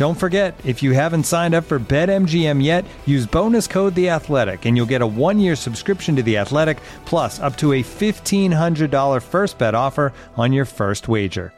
[0.00, 4.64] Don't forget, if you haven't signed up for BetMGM yet, use bonus code The Athletic,
[4.64, 8.90] and you'll get a one-year subscription to The Athletic, plus up to a fifteen hundred
[8.90, 11.52] dollar first bet offer on your first wager.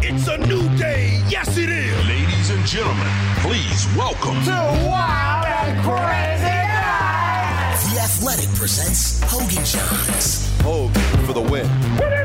[0.00, 1.22] It's a new day.
[1.28, 2.08] Yes, it is.
[2.08, 7.76] Ladies and gentlemen, please welcome to Wild and crazy night.
[7.92, 10.50] The Athletic presents Hogan Johns.
[10.62, 12.15] Hoge for the win.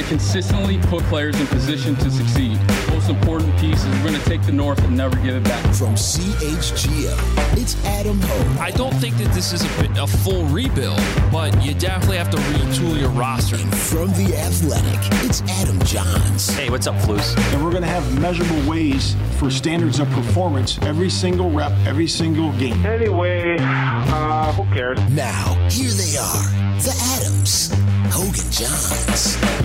[0.00, 2.58] We're going to consistently put players in position to succeed.
[2.88, 5.62] Most important piece is we're going to take the North and never give it back.
[5.74, 8.58] From CHGO, it's Adam Hoge.
[8.58, 10.98] I don't think that this is a, a full rebuild,
[11.30, 13.56] but you definitely have to retool your roster.
[13.56, 16.50] And from The Athletic, it's Adam Jahns.
[16.50, 17.36] Hey, what's up, Flus?
[17.52, 22.08] and we're going to have measurable ways for standards of performance every single rep, every
[22.08, 22.86] single game.
[22.86, 24.98] Anyway, uh, who cares?
[25.10, 26.44] Now, here they are,
[26.80, 27.68] the Adams,
[28.14, 29.60] Hoge and Jahns.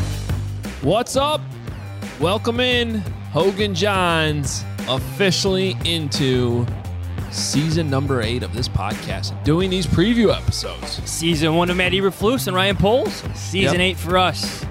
[0.86, 1.42] What's up?
[2.20, 3.00] Welcome in,
[3.32, 6.64] Hoge and Jahns, officially into
[7.32, 11.02] season number eight of this podcast, doing these preview episodes.
[11.10, 13.24] Season one of Matt Eberflus and Ryan Poles.
[13.34, 13.82] Season Yep.
[13.82, 14.64] eight for us.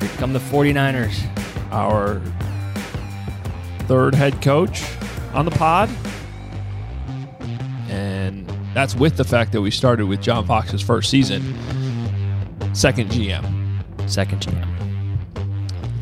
[0.00, 1.14] Here come the 49ers.
[1.70, 2.22] Our
[3.80, 4.82] third head coach
[5.34, 5.90] on the pod.
[7.90, 11.42] And that's with the fact that we started with John Fox's first season,
[12.72, 13.44] second GM.
[14.08, 14.73] Second GM.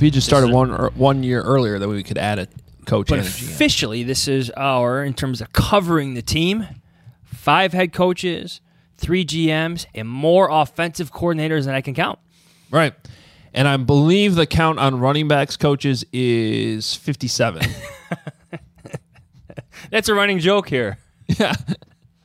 [0.03, 2.49] He just started one er, one year earlier, that we could add a
[2.87, 3.43] coach But and a GM.
[3.55, 6.67] officially, this is our, in terms of covering the team,
[7.25, 8.61] five head coaches,
[8.97, 12.19] three GMs, and more offensive coordinators than I can count.
[12.71, 12.95] Right.
[13.55, 17.63] And I believe the count on running backs coaches is 57.
[19.91, 20.99] That's a running joke here.
[21.39, 21.55] Yeah.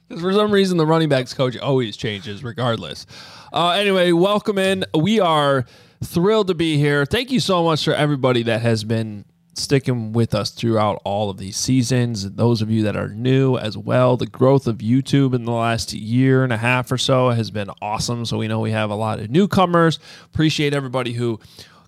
[0.08, 3.06] Because for some reason, the running backs coach always changes regardless.
[3.54, 4.84] Uh, anyway, welcome in.
[4.94, 5.66] We are
[6.03, 7.06] thrilled to be here.
[7.06, 11.38] Thank you so much for everybody that has been sticking with us throughout all of
[11.38, 12.30] these seasons.
[12.34, 14.16] Those of you that are new as well.
[14.16, 17.72] The growth of YouTube in the last year and a half or so has been
[17.81, 18.25] awesome.
[18.25, 19.97] So we know we have a lot of newcomers.
[20.25, 21.40] Appreciate everybody who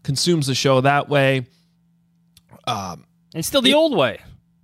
[0.03, 1.45] consumes the show that way.
[2.65, 3.05] Um,
[3.35, 4.19] It's still the old way.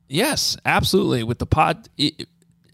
[0.08, 1.24] Yes, absolutely.
[1.24, 2.28] With the pod, it,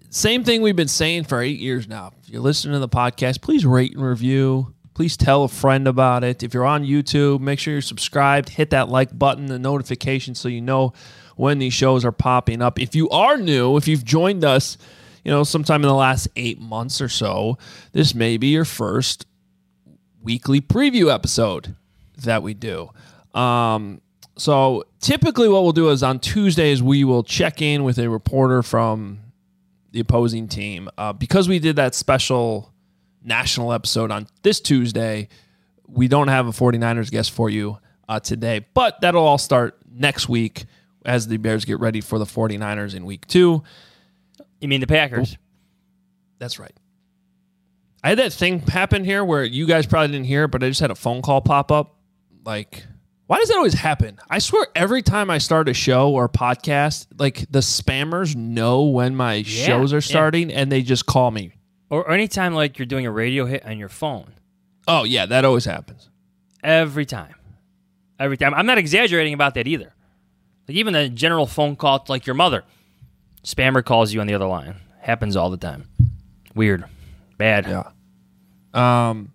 [0.09, 2.11] same thing we've been saying for eight years now.
[2.23, 4.73] If you're listening to the podcast, please rate and review.
[5.01, 6.43] Please tell a friend about it.
[6.43, 8.49] If you're on YouTube, make sure you're subscribed.
[8.49, 10.93] Hit that like button, the notification, so you know
[11.35, 12.79] when these shows are popping up.
[12.79, 14.77] If you are new, if you've joined us,
[15.25, 17.57] you know, sometime in the last eight months or so,
[17.93, 19.25] this may be your first
[20.21, 21.75] weekly preview episode
[22.17, 22.91] that we do.
[23.33, 24.01] Um,
[24.37, 28.61] so typically, what we'll do is on Tuesdays we will check in with a reporter
[28.61, 29.17] from
[29.93, 32.70] the opposing team uh, because we did that special
[33.23, 35.27] national episode on this Tuesday.
[35.87, 37.77] We don't have a 49ers guest for you
[38.07, 40.65] uh, today, but that'll all start next week
[41.05, 43.63] as the Bears get ready for the 49ers in week two.
[44.59, 45.37] You mean the Packers?
[46.39, 46.73] That's right.
[48.03, 50.69] I had that thing happen here where you guys probably didn't hear, it, but I
[50.69, 51.97] just had a phone call pop up.
[52.43, 52.83] Like,
[53.27, 54.19] why does that always happen?
[54.29, 59.15] I swear every time I start a show or podcast, like the spammers know when
[59.15, 61.53] my shows are starting and they just call me.
[61.91, 64.33] Or, or anytime like you're doing a radio hit on your phone.
[64.87, 66.09] Oh, yeah, that always happens.
[66.63, 67.35] Every time.
[68.17, 68.53] Every time.
[68.53, 69.93] I'm not exaggerating about that either.
[70.67, 72.63] Like even the general phone call to like your mother.
[73.43, 74.75] Spammer calls you on the other line.
[75.01, 75.89] Happens all the time.
[76.55, 76.85] Weird.
[77.37, 77.67] Bad.
[77.67, 77.89] Yeah.
[79.09, 79.33] Um,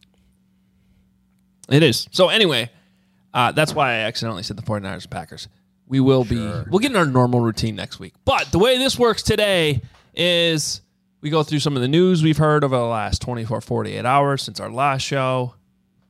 [1.69, 2.09] it is.
[2.12, 2.70] So, anyway,
[3.35, 5.49] uh, that's why I accidentally said the 49ers and Packers.
[5.88, 6.37] We will be,
[6.70, 8.14] we'll get in our normal routine next week.
[8.25, 9.82] But the way this works today
[10.14, 10.81] is
[11.26, 14.43] We go through some of the news we've heard over the last 24, 48 hours
[14.44, 15.56] since our last show.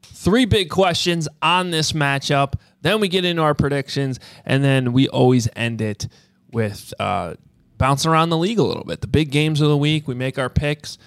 [0.03, 2.53] Three big questions on this matchup.
[2.83, 6.07] Then we get into our predictions, and then we always end it
[6.53, 7.37] with uh,
[7.79, 9.01] bouncing around the league a little bit.
[9.01, 10.99] The big games of the week, we make our picks.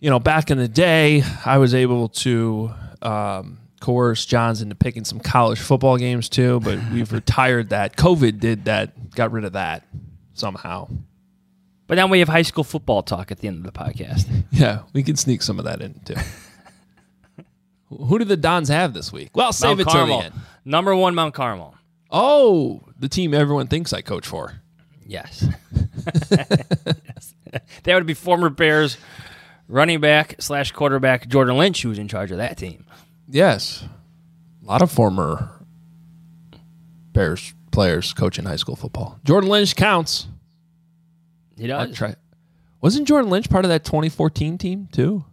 [0.00, 5.04] You know, back in the day, I was able to um, coerce Jahns into picking
[5.04, 7.96] some college football games too, but we've retired that.
[7.96, 9.86] COVID did that, got rid of that
[10.32, 10.88] somehow.
[11.94, 14.26] But now we have high school football talk at the end of the podcast.
[14.50, 16.16] Yeah, we can sneak some of that in too.
[17.88, 19.30] Who do the Dons have this week?
[19.32, 20.18] Well, save Mount it till Carmel.
[20.18, 20.34] the end.
[20.64, 21.76] Number one, Mount Carmel.
[22.10, 24.54] Oh, the team everyone thinks I coach for.
[25.06, 25.46] Yes.
[26.32, 27.34] Yes.
[27.84, 28.96] That would be former Bears
[29.68, 32.86] running back slash quarterback Jordan Lynch, who was in charge of that team.
[33.28, 33.84] Yes,
[34.64, 35.64] a lot of former
[37.12, 39.20] Bears players coaching high school football.
[39.22, 40.26] Jordan Lynch counts.
[41.56, 41.96] He I does.
[41.96, 42.14] try.
[42.80, 45.24] Wasn't Jordan Lynch part of that 2014 team too?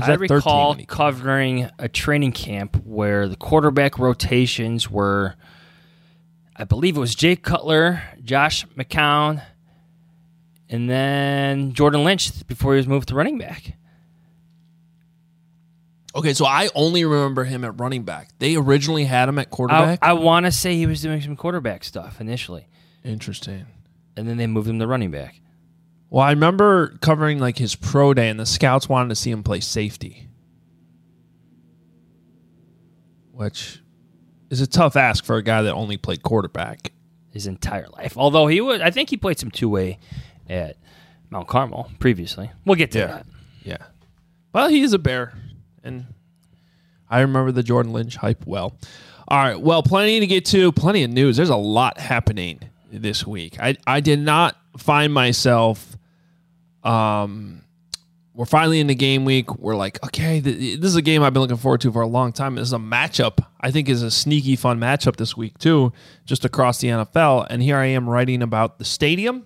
[0.00, 5.34] I recall covering a training camp where the quarterback rotations were,
[6.54, 9.42] I believe it was Jay Cutler, Josh McCown,
[10.68, 13.76] and then Jordan Lynch before he was moved to running back.
[16.14, 18.30] Okay, so I only remember him at running back.
[18.38, 19.98] They originally had him at I, quarterback.
[20.02, 22.68] I want to say he was doing some quarterback stuff initially,
[23.04, 23.66] Interesting.
[24.16, 25.40] And then they moved him to running back.
[26.10, 29.42] Well, I remember covering like his pro day, and the scouts wanted to see him
[29.42, 30.28] play safety,
[33.32, 33.80] which
[34.50, 36.92] is a tough ask for a guy that only played quarterback.
[37.32, 38.16] his entire life.
[38.16, 39.98] Although he would, I think he played some two way
[40.48, 40.78] at
[41.28, 42.50] Mount Carmel previously.
[42.64, 43.06] We'll get to Yeah.
[43.08, 43.26] that.
[43.62, 43.76] Yeah.
[44.54, 45.34] Well, he is a bear,
[45.84, 46.06] and
[47.10, 48.78] I remember the Jordan Lynch hype well.
[49.28, 49.60] All right.
[49.60, 51.36] Well, plenty to get to, plenty of news.
[51.36, 52.60] There's a lot happening
[52.90, 53.58] this week.
[53.60, 55.96] I I did not find myself.
[56.84, 57.62] Um,
[58.34, 59.56] we're finally in the game week.
[59.58, 62.06] We're like, okay, th- this is a game I've been looking forward to for a
[62.06, 62.54] long time.
[62.56, 65.92] This is a matchup I think is a sneaky fun matchup this week too,
[66.24, 67.46] just across the NFL.
[67.50, 69.44] And here I am writing about the stadium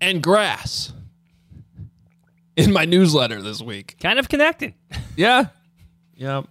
[0.00, 0.92] and grass
[2.56, 3.96] in my newsletter this week.
[4.00, 4.74] Kind of connected.
[5.14, 5.48] Yeah.
[6.16, 6.42] Yeah.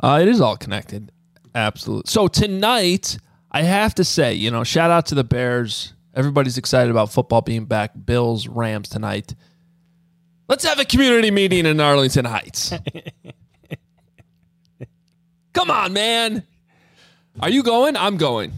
[0.00, 1.10] Uh, it is all connected.
[1.56, 2.08] Absolutely.
[2.08, 3.18] So tonight,
[3.50, 5.94] I have to say, you know, shout out to the Bears.
[6.14, 7.92] Everybody's excited about football being back.
[8.04, 9.34] Bills, Rams tonight.
[10.48, 12.72] Let's have a community meeting in Arlington Heights.
[15.52, 16.44] Come on, man.
[17.38, 17.96] Are you going?
[17.96, 18.52] I'm going.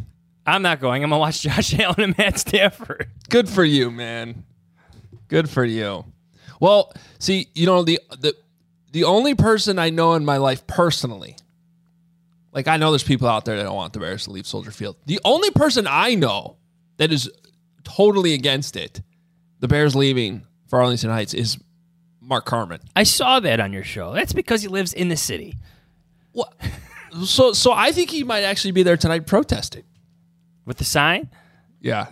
[0.47, 1.05] I'm not going.
[1.05, 3.09] I'm gonna watch Josh Allen and Matt Stafford.
[3.29, 4.44] Good for you, man.
[5.29, 6.05] Good for you.
[6.61, 8.35] Well, see, you know the the
[8.93, 11.37] the only person I know in my life personally,
[12.53, 14.71] like I know there's people out there that don't want the Bears to leave Soldier
[14.71, 14.97] Field.
[15.07, 16.59] The only person I know
[16.99, 17.31] that is
[17.85, 19.03] totally against it,
[19.61, 21.59] the Bears leaving for Arlington Heights, is
[22.21, 22.81] Mark Carman.
[22.95, 24.13] I saw that on your show.
[24.13, 25.57] That's because he lives in the city.
[26.33, 26.55] What?
[27.27, 29.83] So, so I think he might actually be there tonight protesting.
[30.65, 31.29] With the sign?
[31.79, 32.07] Yeah,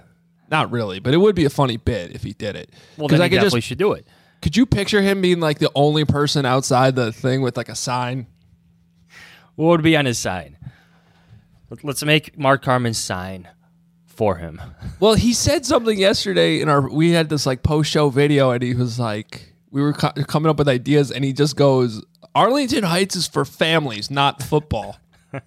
[0.51, 2.71] not really, but it would be a funny bit if he did it.
[2.99, 4.07] Well, then I could definitely just should do it.
[4.43, 7.75] Could you picture him being like the only person outside the thing with like a
[7.75, 8.27] sign?
[9.61, 10.57] What would be on his sign?
[11.69, 13.47] Let- Let's make Mark Carman's sign
[14.07, 14.61] for him.
[15.01, 16.87] Well, he said something yesterday in our.
[16.87, 20.51] We had this like post show video, and he was like, we were co- coming
[20.51, 22.05] up with ideas, and he just goes,
[22.35, 24.99] "Arlington Heights is for families, not football."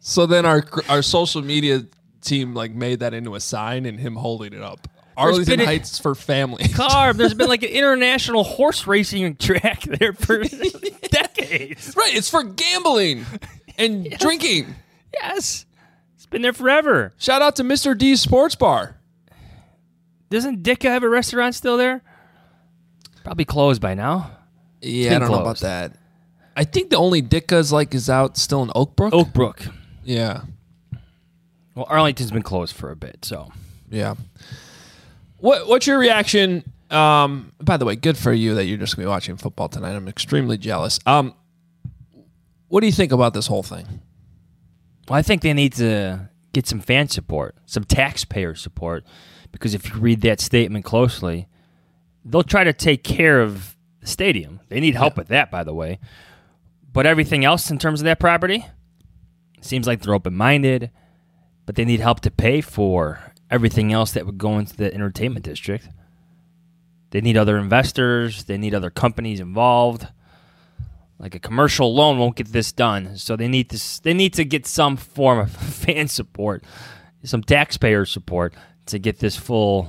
[0.00, 1.86] so then our our social media
[2.20, 4.86] team like made that into a sign, and him holding it up.
[5.16, 6.68] Arlington been Heights for families.
[6.74, 10.42] Carb, there's been like an international horse racing track there for
[11.08, 11.94] decades.
[11.96, 13.24] right, it's for gambling
[13.80, 14.74] and drinking.
[15.12, 15.66] Yes.
[16.14, 17.12] It's been there forever.
[17.18, 17.96] Shout out to Mr.
[17.96, 18.96] D's Sports Bar.
[20.30, 22.02] Doesn't Ditka have a restaurant still there?
[23.24, 24.30] Probably closed by now.
[24.80, 25.96] Yeah, I don't know about that.
[26.56, 29.12] I think the only Ditka's like is out still in Oak Brook.
[29.12, 29.66] Oak Brook.
[30.04, 30.42] Yeah,
[31.74, 33.50] Well, Arlington's been closed for a bit, so
[33.90, 34.14] yeah.
[35.38, 36.64] What What's your reaction?
[36.90, 39.92] Um, by the way, good for you that you're just gonna be watching football tonight.
[39.94, 40.98] I'm extremely jealous.
[41.06, 41.34] Um,
[42.70, 44.00] what do you think about this whole thing?
[45.08, 49.04] Well, I think they need to get some fan support, some taxpayer support,
[49.50, 51.48] because if you read that statement closely,
[52.24, 54.60] they'll try to take care of the stadium.
[54.68, 55.98] They need help with that, by the way.
[56.92, 58.64] But everything else in terms of that property
[59.60, 60.92] seems like they're open minded,
[61.66, 65.44] but they need help to pay for everything else that would go into the entertainment
[65.44, 65.88] district.
[67.10, 70.06] They need other investors, they need other companies involved
[71.20, 73.16] like a commercial loan won't get this done.
[73.16, 76.64] So they need to they need to get some form of fan support,
[77.22, 78.54] some taxpayer support
[78.86, 79.88] to get this full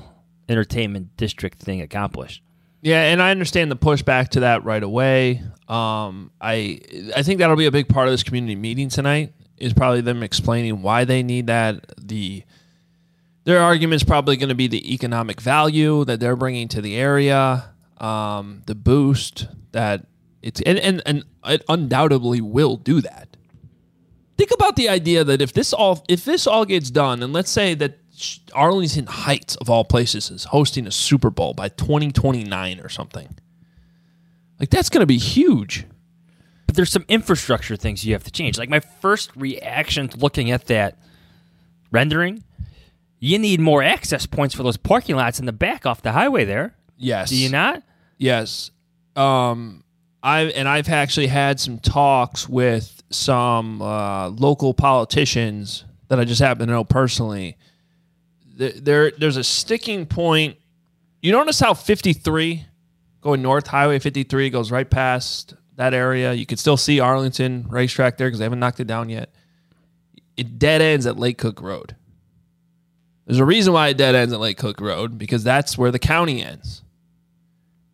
[0.50, 2.44] entertainment district thing accomplished.
[2.82, 5.42] Yeah, and I understand the pushback to that right away.
[5.68, 6.82] Um, I
[7.16, 9.34] I think that'll be a big part of this community meeting tonight.
[9.58, 11.86] Is probably them explaining why they need that.
[11.98, 12.44] The
[13.46, 16.96] their argument is probably going to be the economic value that they're bringing to the
[16.96, 17.70] area,
[18.00, 20.06] um, the boost that
[20.42, 23.38] it's and, and and it undoubtedly will do that.
[24.38, 27.52] Think about the idea that if this all if this all gets done, and let's
[27.52, 27.98] say that
[28.54, 33.36] Arlington Heights of all places is hosting a Super Bowl by 2029 or something.
[34.60, 35.86] Like that's going to be huge.
[36.68, 38.58] But there's some infrastructure things you have to change.
[38.58, 40.98] Like my first reaction to looking at that
[41.92, 42.44] rendering,
[43.20, 46.46] you need more access points for those parking lots in the back off the highway
[46.46, 46.76] there.
[46.98, 47.30] Yes.
[47.30, 47.84] Do you not?
[48.18, 48.72] Yes.
[49.16, 49.84] Um
[50.24, 56.42] I and I've actually had some talks with some uh, local politicians that I just
[56.42, 57.58] happen to know personally.
[58.56, 60.58] There, there there's a sticking point.
[61.22, 62.66] You notice how 53
[63.22, 66.34] going north highway 53 goes right past that area.
[66.34, 69.34] You can still see Arlington racetrack there because they haven't knocked it down yet.
[70.38, 71.96] It dead ends at Lake Cook Road.
[73.26, 76.00] There's a reason why it dead ends at Lake Cook Road because that's where the
[76.00, 76.84] county ends.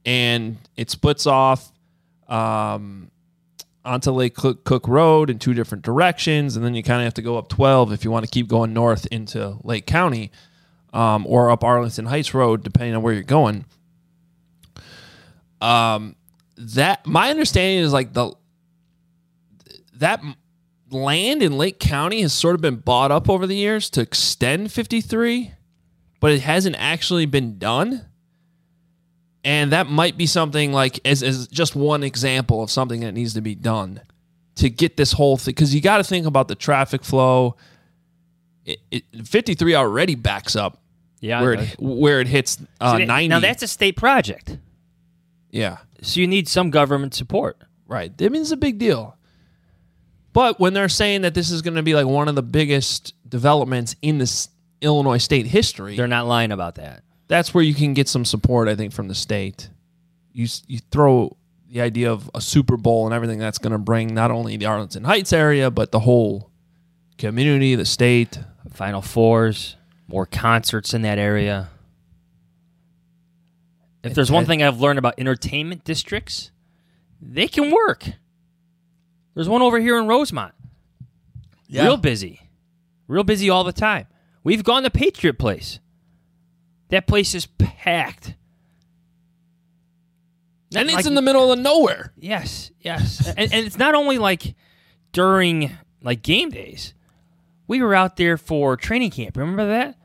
[0.05, 1.71] And it splits off
[2.27, 3.11] um,
[3.85, 6.55] onto Lake Cook, Cook Road in two different directions.
[6.55, 8.47] And then you kind of have to go up 12 if you want to keep
[8.47, 10.31] going north into Lake County
[10.93, 13.65] um, or up Arlington Heights Road, depending on where you're going.
[15.61, 16.15] Um,
[16.57, 18.33] that my understanding is like the
[19.93, 20.21] that
[20.91, 24.71] land in Lake County has sort of been bought up over the years to extend
[24.71, 25.53] 53,
[26.19, 28.06] but it hasn't actually been done.
[29.47, 33.33] And that might be something like as, as just one example of something that needs
[33.35, 34.01] to be done
[34.55, 37.55] to get this whole thing because you got to think about the traffic flow.
[38.65, 40.81] It, it, 53 already backs up
[41.21, 43.27] Yeah, where it where it hits uh, See, that- 90.
[43.29, 44.57] Now that's a state project,
[45.49, 45.77] yeah.
[46.01, 47.57] so you need some government support.
[47.87, 48.11] Right.
[48.21, 49.15] I mean, it's a big deal.
[50.33, 53.13] But when they're saying that this is going to be like one of the biggest
[53.29, 54.49] developments in this
[54.81, 57.03] Illinois state history, They're not lying about that.
[57.27, 59.69] That's where you can get some support, I think, from the state.
[60.31, 61.35] You you throw
[61.69, 64.65] the idea of a Super Bowl and everything that's going to bring not only the
[64.65, 66.49] Arlington Heights area but the whole
[67.17, 68.39] community, the state.
[68.73, 69.75] Final fours,
[70.07, 71.69] more concerts in that area.
[74.03, 76.51] If there's one thing I've learned about entertainment districts,
[77.21, 78.05] they can work.
[79.33, 80.53] There's one over here in Rosemont.
[81.67, 81.83] Yeah.
[81.83, 82.41] Real busy.
[83.07, 84.07] Real busy all the time.
[84.43, 85.79] We've gone to Patriot Place.
[86.89, 88.35] That place is packed.
[90.75, 92.13] And it's Like- in the middle of nowhere.
[92.17, 93.27] Yes, yes.
[93.37, 94.55] and, and it's not only like
[95.11, 96.93] during like game days.
[97.67, 99.35] We were out there for training camp.
[99.35, 99.97] Remember that?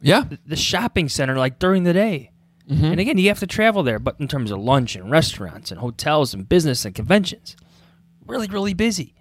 [0.00, 0.24] Yeah.
[0.46, 2.32] The shopping center, like during the day.
[2.68, 2.84] Mm-hmm.
[2.84, 5.80] And again, you have to travel there, but in terms of lunch and restaurants and
[5.80, 7.56] hotels and business and conventions,
[8.26, 9.14] really, really busy.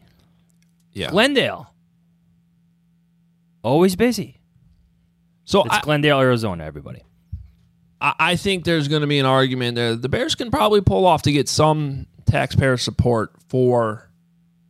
[0.94, 1.12] Yeah.
[1.12, 1.74] Glendale,
[3.64, 4.37] always busy.
[5.48, 7.04] So It's I, Glendale, Arizona, everybody.
[8.02, 9.96] I I think there's going to be an argument there.
[9.96, 14.12] The Bears can probably pull off to get some taxpayer support for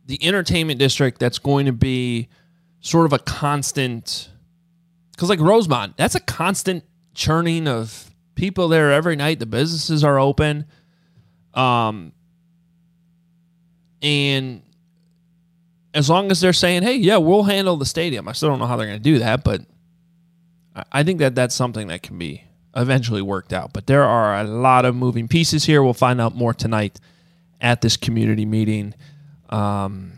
[0.06, 2.28] the entertainment district that's going to be
[2.80, 4.30] sort of a constant.
[5.10, 9.40] Because, like Rosemont, that's a constant churning of people there every night.
[9.40, 10.64] The businesses are open.
[11.54, 12.12] Um,
[14.00, 14.62] and
[15.92, 18.66] as long as they're saying, hey, yeah, we'll handle the stadium, I still don't know
[18.66, 19.62] how they're going to do that, but
[20.92, 22.44] I- think that that's something that can be
[22.76, 23.72] eventually worked out.
[23.72, 25.82] But there are a lot of moving pieces here.
[25.82, 27.00] We'll find out more tonight
[27.60, 28.94] at this community meeting.
[29.50, 30.12] Um,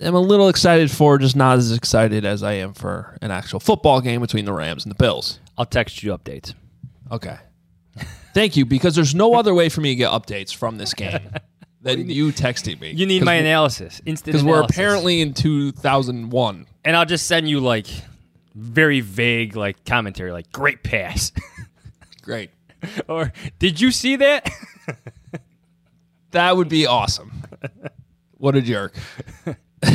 [0.00, 3.60] I'm a little excited for, just not as excited as I am for an actual
[3.60, 5.38] football game between the Rams and the Bills.
[5.56, 6.52] I'll text you updates.
[7.10, 7.38] Okay.
[8.34, 11.20] Thank you, because there's no other way for me to get updates from this game
[11.80, 12.90] than you texting me.
[12.90, 16.66] You need my analysis, instant because we're apparently in 2001.
[16.84, 17.86] and I'll just send you like
[18.56, 21.30] very vague like commentary, like great pass,
[22.22, 22.50] Great.
[23.08, 24.50] or did you see that?
[26.32, 27.44] That would be awesome.
[28.36, 28.94] What a jerk.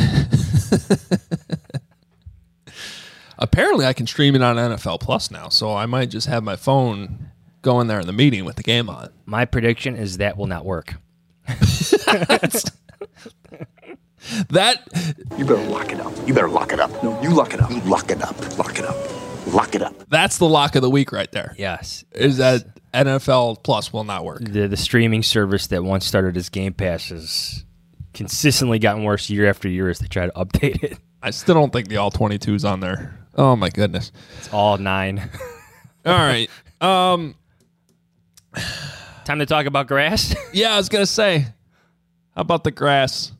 [3.38, 6.56] Apparently, I can stream it on NFL Plus now, so I might just have my
[6.56, 9.10] phone going there in the meeting with the game on.
[9.24, 10.94] My prediction is that will not work.
[14.50, 14.82] That
[15.36, 16.12] You better lock it up.
[16.26, 16.90] You better lock it up.
[17.02, 17.70] No, you lock it up.
[17.70, 18.58] You lock it up.
[18.58, 18.96] Lock it up.
[19.52, 19.94] Lock it up.
[20.08, 21.54] that's the lock of the week right there.
[21.58, 22.64] Yes, Is that
[22.94, 24.40] NFL Plus will not work.
[24.44, 27.64] the the streaming service that once started as Game Pass has
[28.14, 30.98] consistently gotten worse year after year as they try to update it.
[31.22, 33.18] I still don't think the all 22 is on there.
[33.34, 34.12] Oh my goodness.
[34.38, 35.28] It's all nine.
[36.04, 36.50] All right.
[36.80, 37.34] Um,
[39.24, 40.34] Time to talk about grass.
[40.52, 41.46] yeah, I was gonna say,
[42.34, 43.32] how about the grass?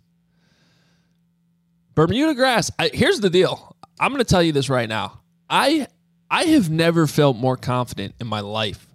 [1.95, 2.71] Bermuda grass.
[2.79, 3.77] I, here's the deal.
[4.01, 5.21] I'm gonna tell you this right now.
[5.49, 5.87] I
[6.31, 8.87] I have never felt more confident in my life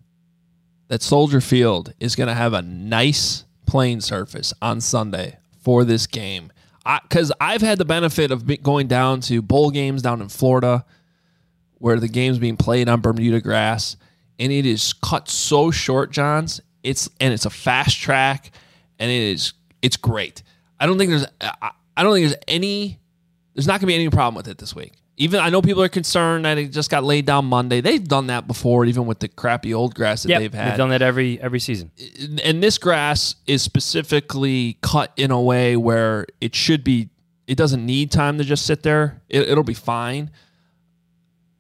[0.88, 6.52] that Soldier Field is gonna have a nice playing surface on Sunday for this game.
[7.04, 10.86] Because I've had the benefit of going down to bowl games down in Florida,
[11.80, 13.98] where the game's being played on Bermuda grass,
[14.40, 16.62] and it is cut so short, Jahns.
[16.84, 18.52] It's and it's a fast track,
[19.00, 20.44] and it is it's great.
[20.80, 23.00] I don't think there's I, I don't think there's any
[23.56, 24.94] there's not gonna be any problem with it this week.
[25.20, 27.82] Even I know people are concerned that it just got laid down Monday.
[27.82, 30.78] They've done that before, even with the crappy old grass that Yep, they've had They've
[30.78, 31.90] done that every every season.
[32.44, 37.10] and this grass is specifically cut in a way where it should be
[37.48, 40.30] it doesn't need time to just sit there it, it'll be fine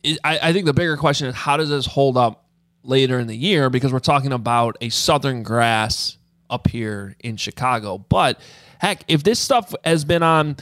[0.03, 2.45] it, I, I think the bigger question is how does this hold up
[2.83, 6.17] later in the year because we're talking about a southern grass
[6.49, 8.39] up here in chicago but
[8.79, 10.55] heck if this stuff has been on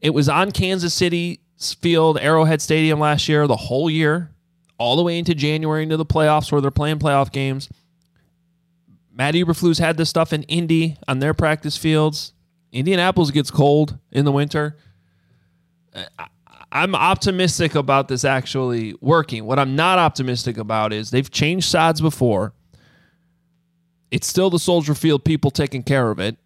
[0.00, 1.40] it was on kansas city
[1.80, 4.30] field arrowhead stadium last year the whole year
[4.78, 7.68] all the way into january into the playoffs where they're playing playoff games
[9.12, 12.34] Matt Eberflus had this stuff in Indy on their practice fields.
[12.70, 14.76] Indianapolis gets cold in the winter.
[15.92, 16.28] Uh, I-
[16.70, 19.44] I'm optimistic about this actually working.
[19.44, 22.52] What I'm not optimistic about is they've changed sides before.
[24.12, 26.36] It's still the Soldier Field people taking care of it.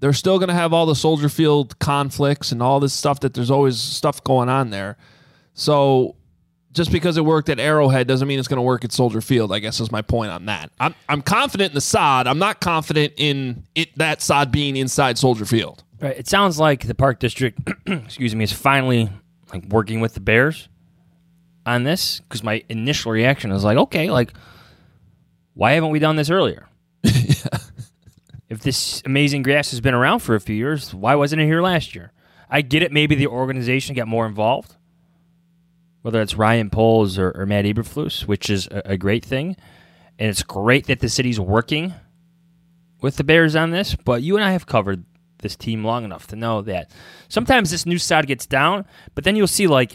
[0.00, 3.34] They're still going to have all the Soldier Field conflicts and all this stuff that
[3.34, 4.96] there's always stuff going on there.
[5.54, 6.16] So
[6.72, 9.52] just because it worked at Arrowhead doesn't mean it's going to work at Soldier Field.
[9.52, 10.70] I guess is my point on that.
[10.80, 12.26] I'm I'm confident in the sod.
[12.26, 15.84] I'm not confident in it that sod being inside Soldier Field.
[16.00, 16.16] Right.
[16.16, 19.10] It sounds like the park district, excuse me, is finally
[19.52, 20.68] like working with the Bears
[21.66, 24.32] on this because my initial reaction was like, okay, like
[25.54, 26.68] why haven't we done this earlier?
[28.50, 31.62] If this amazing grass has been around for a few years, why wasn't it here
[31.62, 32.12] last year?
[32.50, 32.90] I get it.
[32.90, 34.74] Maybe the organization got more involved,
[36.02, 39.56] whether it's Ryan Poles or, or Matt Eberflus, which is a, a great thing,
[40.18, 41.94] and it's great that the city's working
[43.00, 43.94] with the Bears on this.
[43.94, 45.04] But you and I have covered
[45.38, 46.90] this team long enough to know that
[47.28, 49.94] sometimes this new side gets down, but then you'll see like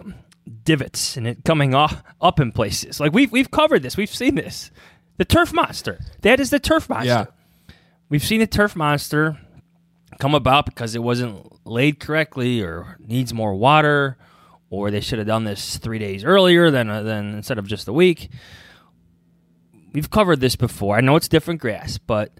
[0.63, 3.01] divots and it coming off up in places.
[3.01, 4.71] Like we've we've covered this, we've seen this.
[5.17, 5.99] The turf monster.
[6.21, 7.08] That is the turf monster.
[7.08, 7.25] Yeah.
[8.09, 9.37] We've seen a turf monster
[10.19, 14.17] come about because it wasn't laid correctly or needs more water
[14.69, 17.87] or they should have done this 3 days earlier than uh, than instead of just
[17.87, 18.29] a week.
[19.93, 20.97] We've covered this before.
[20.97, 22.31] I know it's different grass, but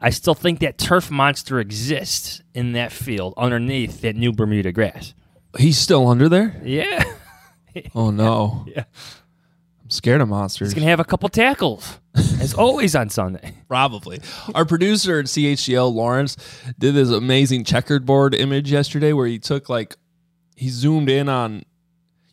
[0.00, 5.14] I still think that turf monster exists in that field underneath that new Bermuda grass.
[5.58, 6.60] He's still under there.
[6.64, 7.02] Yeah.
[7.94, 8.64] Oh no.
[8.66, 8.84] Yeah.
[9.96, 10.68] I'm scared of monsters.
[10.68, 13.54] He's going to have a couple tackles, as always on Sunday.
[13.66, 14.20] Probably.
[14.54, 16.36] Our producer at CHGO, Lawrence,
[16.78, 19.96] did this amazing checkered board image yesterday where he took like
[20.54, 21.62] he zoomed in on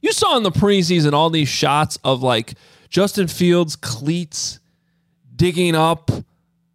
[0.02, 2.56] you saw in the preseason all these shots of like
[2.89, 4.60] Justin Fields cleats
[5.34, 6.12] digging up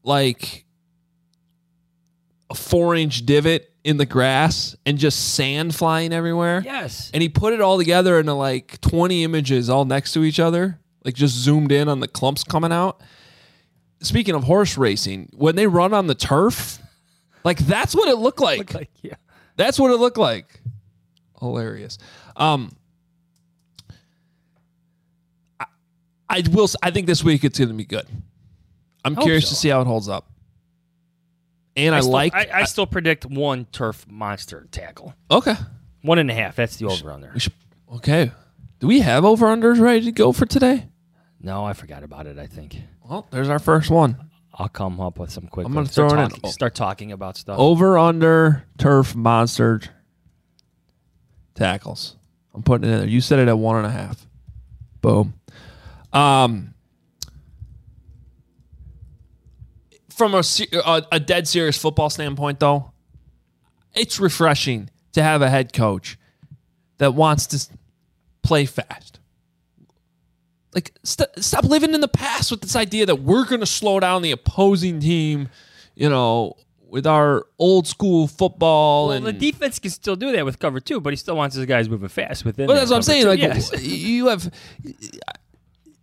[0.03, 0.65] like
[2.49, 6.61] a four inch divot in the grass and just sand flying everywhere.
[6.63, 7.11] Yes.
[7.15, 10.79] And he put it all together into like 20 images all next to each other,
[11.07, 13.01] like just zoomed in on the clumps coming out.
[14.01, 16.79] Speaking of horse racing, when they run on the turf,
[17.45, 18.75] like that's what it looked like.
[18.75, 19.15] Like, yeah.
[19.57, 20.61] That's what it looked like.
[21.41, 21.97] Hilarious.
[22.37, 22.71] Um
[25.59, 25.65] I,
[26.29, 28.07] I will I think this week it's going to be good.
[29.03, 29.51] I'm Hope curious so.
[29.51, 30.31] to see how it holds up.
[31.79, 35.15] And I, still, like I, I still predict one turf monster tackle.
[35.31, 35.55] Okay.
[36.03, 36.57] One and a half.
[36.57, 37.35] That's the over under.
[37.95, 38.33] Okay.
[38.81, 40.89] Do we have over unders ready to go for today?
[41.41, 42.77] No, I forgot about it, I think.
[43.09, 44.31] Well, there's our first one.
[44.53, 45.93] I'll come up with some quick I'm gonna ones.
[45.93, 46.31] Start throw it in.
[46.31, 47.59] talking, start talking about stuff.
[47.59, 49.81] Over under turf monster
[51.55, 52.17] tackles.
[52.55, 53.09] I'm putting it in there.
[53.09, 54.27] You said it at one and a half.
[55.01, 55.35] Boom.
[56.13, 56.75] Um,
[60.19, 60.43] from a,
[60.85, 62.91] a a dead serious football standpoint, though,
[63.95, 66.19] it's refreshing to have a head coach
[66.99, 67.67] that wants to
[68.43, 69.21] play fast.
[70.75, 74.01] Like, st- stop living in the past with this idea that we're going to slow
[74.01, 75.49] down the opposing team,
[75.95, 76.55] you know,
[76.89, 80.81] with our old school football well, and the defense can still do that with cover
[80.81, 82.67] two, but he still wants his guys moving fast within.
[82.67, 83.23] But that's what I'm saying.
[83.25, 83.29] two.
[83.29, 83.83] Like Yes.
[83.83, 84.51] you have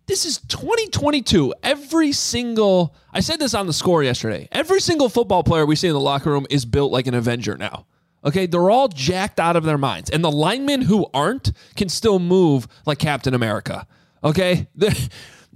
[0.06, 1.54] this is 2022.
[1.62, 4.48] Every single I said this on the score yesterday.
[4.52, 7.56] Every single football player we see in the locker room is built like an Avenger
[7.56, 7.86] now.
[8.24, 12.18] Okay, they're all jacked out of their minds, and the linemen who aren't can still
[12.18, 13.86] move like Captain America.
[14.24, 14.66] Okay,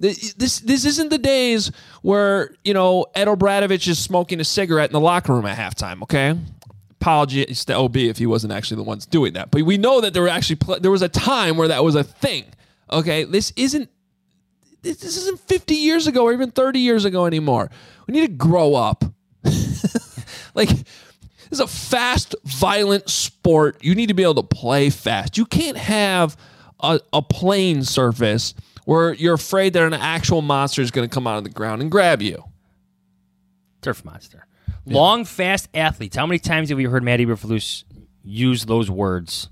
[0.00, 4.94] This this isn't the days where you know Ed O'Bradovich is smoking a cigarette in
[4.94, 6.02] the locker room at halftime.
[6.02, 6.38] Okay,
[6.92, 10.14] apologies to OB if he wasn't actually the ones doing that, but we know that
[10.14, 12.46] there were actually there was a time where that was a thing.
[12.90, 13.90] Okay, this isn't
[14.82, 17.70] this isn't 50 years ago or even 30 years ago anymore.
[18.06, 19.04] We need to grow up.
[20.54, 23.82] like this is a fast, violent sport.
[23.82, 25.36] You need to be able to play fast.
[25.36, 26.36] You can't have
[26.80, 31.26] a, a plane surface where you're afraid that an actual monster is going to come
[31.26, 32.44] out of the ground and grab you.
[33.82, 34.46] Turf monster.
[34.86, 36.16] Long, fast athletes.
[36.16, 37.84] How many times have you heard Matty Eberflus
[38.24, 39.48] use those words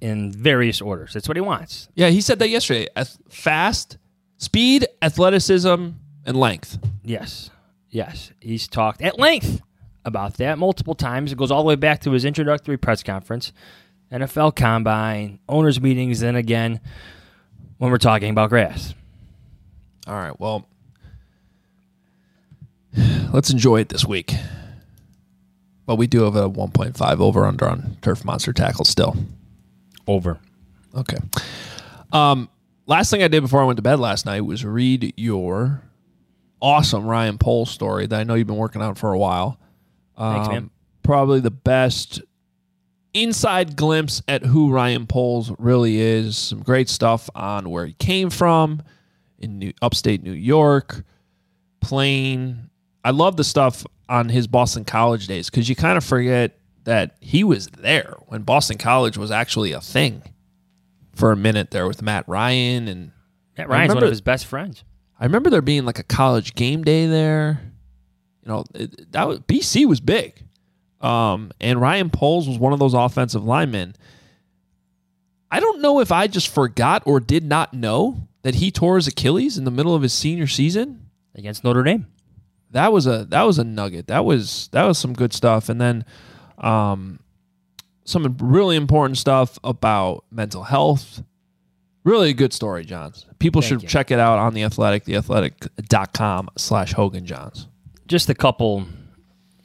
[0.00, 1.12] in various orders?
[1.12, 1.88] That's what he wants.
[1.94, 2.86] Yeah, he said that yesterday.
[3.28, 3.98] Fast,
[4.40, 5.90] speed, athleticism,
[6.24, 6.78] and length.
[7.04, 7.50] Yes.
[7.90, 8.32] Yes.
[8.40, 9.60] He's talked at length
[10.04, 11.30] about that multiple times.
[11.30, 13.52] It goes all the way back to his introductory press conference,
[14.10, 16.80] NFL combine, owners' meetings, then again
[17.78, 18.94] when we're talking about grass.
[20.06, 20.66] All right, well,
[23.32, 24.34] let's enjoy it this week.
[25.86, 29.16] But we do have a 1.5 over under on Turf Monster tackle still.
[30.06, 30.38] Over.
[30.94, 31.18] Okay.
[32.12, 32.48] Um,
[32.90, 35.82] last thing I did before I went to bed last night was read your
[36.60, 39.58] awesome Ryan Poles story that I know you've been working on for a while.
[40.18, 40.70] Thanks, Um, man.
[41.02, 42.20] Probably the best
[43.14, 46.36] inside glimpse at who Ryan Poles really is.
[46.36, 48.82] Some great stuff on where he came from
[49.38, 51.02] in New, upstate New York,
[51.80, 52.68] playing.
[53.04, 57.16] I love the stuff on his Boston College days because you kind of forget that
[57.20, 60.22] he was there when Boston College was actually a thing
[61.14, 63.12] for a minute there with Matt Ryan and
[63.56, 64.84] Matt I Ryan's one of his best friends.
[65.18, 67.60] I remember there being like a college game day there.
[68.42, 70.44] You know, it, that was BC was big.
[71.00, 73.94] Um, and Ryan Poles was one of those offensive linemen.
[75.50, 79.08] I don't know if I just forgot or did not know that he tore his
[79.08, 82.06] Achilles in the middle of his senior season against Notre Dame.
[82.70, 84.06] That was a that was a nugget.
[84.06, 85.68] That was that was some good stuff.
[85.68, 86.04] And then
[86.58, 87.18] um
[88.10, 91.22] some really important stuff about mental health.
[92.04, 93.24] Really a good story, Jahns.
[93.38, 93.88] People Thank should you.
[93.88, 97.66] check it out on the athletic, theathletic.com slash Hoge and Jahns.
[98.08, 98.86] just a couple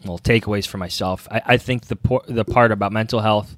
[0.05, 1.27] well takeaways for myself.
[1.31, 3.57] I, I think the por- the part about mental health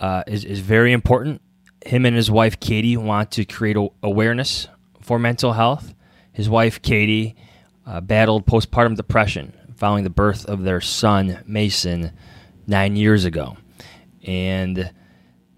[0.00, 1.40] uh, is is very important.
[1.84, 4.68] Him and his wife Katie want to create a- awareness
[5.00, 5.94] for mental health.
[6.32, 7.36] His wife Katie
[7.86, 12.10] uh, battled postpartum depression following the birth of their son Mason
[12.66, 13.56] nine years ago,
[14.26, 14.92] and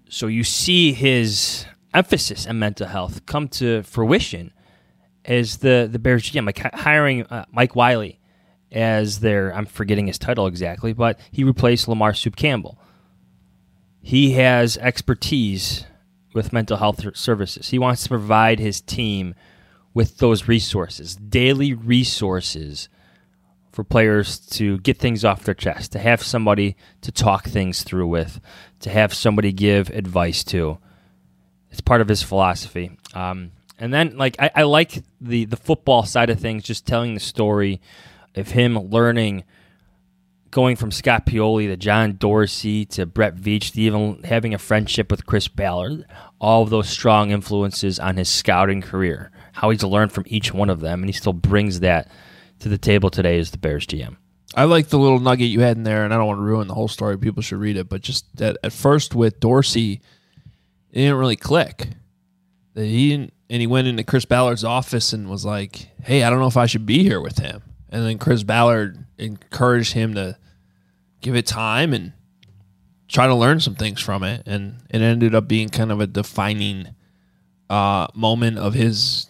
[0.09, 4.53] so you see his emphasis on mental health come to fruition
[5.25, 8.21] as the the Bears GM, like hiring uh, Mike Wiley
[8.71, 12.79] as their I'm forgetting his title exactly, but he replaced Lamar Soup Campbell.
[14.01, 15.85] He has expertise
[16.35, 17.71] with mental health services.
[17.71, 19.35] He wants to provide his team
[19.93, 22.89] with those resources, daily resources
[23.79, 28.09] for players to get things off their chest, to have somebody to talk things through
[28.09, 28.41] with,
[28.81, 30.79] to have somebody give advice to.
[31.71, 32.91] It's part of his philosophy.
[33.15, 37.15] Um, and then, like, I, I like the the football side of things, just telling
[37.15, 37.81] the story
[38.35, 39.45] of him learning,
[40.51, 45.09] going from Scott Pioli to John Dorsey to Brett Veach to even having a friendship
[45.09, 46.05] with Chris Ballard.
[46.41, 49.31] All of those strong influences on his scouting career.
[49.53, 52.11] How he's learned from each one of them, and he still brings that
[52.61, 54.17] to the table today as the Bears GM.
[54.55, 56.69] I like the little nugget you had in there, and I don't want to ruin
[56.69, 57.19] the whole story.
[57.19, 60.01] People should read it, but just that at first with Dorsey,
[60.91, 61.89] it didn't really click.
[62.75, 66.31] That he didn't, and he went into Chris Ballard's office and was like, "Hey, I
[66.31, 70.15] don't know if I should be here with him." And then Chris Ballard encouraged him
[70.15, 70.39] to
[71.21, 72.13] give it time and
[73.09, 76.07] try to learn some things from it, and it ended up being kind of a
[76.07, 76.95] defining
[77.69, 79.29] uh, moment of his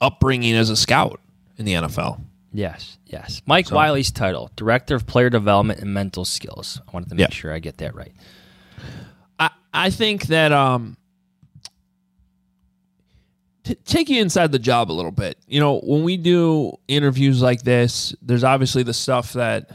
[0.00, 1.20] upbringing as a scout
[1.58, 2.20] in the NFL.
[2.52, 3.42] Yes, yes.
[3.46, 6.80] Mike So- Wiley's title, Director of Player Development and Mental Skills.
[6.86, 8.12] I wanted to make sure I get that right.
[9.38, 10.96] I, I think that um
[13.64, 15.38] t- take you inside the job a little bit.
[15.46, 19.70] You know, when we do interviews like this, there's obviously the stuff that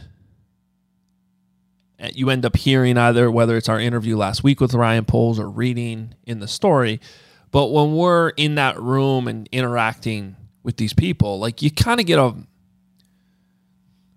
[1.99, 5.39] uh, you end up hearing either whether it's our interview last week with Ryan Poles
[5.39, 6.99] or reading in the story.
[7.51, 12.05] But when we're in that room and interacting with these people, like you kind of
[12.05, 12.35] get a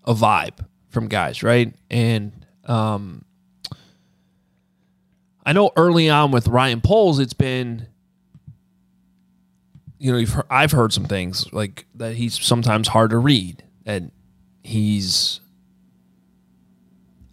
[0.09, 1.73] a vibe from guys, right?
[1.88, 3.25] And um
[5.49, 7.87] I know early on with Ryan Poles, it's been,
[9.99, 14.12] you know, heard, I've heard some things like that he's sometimes hard to read, and
[14.62, 15.40] he's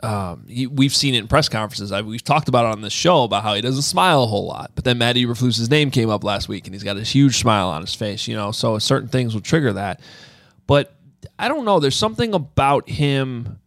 [0.01, 1.91] um, he, we've seen it in press conferences.
[1.91, 4.45] I, we've talked about it on this show about how he doesn't smile a whole
[4.45, 4.71] lot.
[4.75, 7.67] But then Matt Eberflus's name came up last week, and he's got this huge smile
[7.67, 8.29] on his face.
[8.29, 9.99] You know, so certain things will trigger that.
[10.67, 10.94] But
[11.39, 11.79] I don't know.
[11.79, 13.59] There's something about him.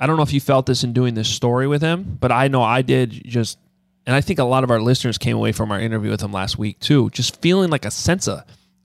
[0.00, 2.48] I don't know if you felt this in doing this story with him, but I
[2.48, 3.10] know I did.
[3.10, 3.58] Just,
[4.06, 6.32] and I think a lot of our listeners came away from our interview with him
[6.32, 8.42] last week too, just feeling like a sense of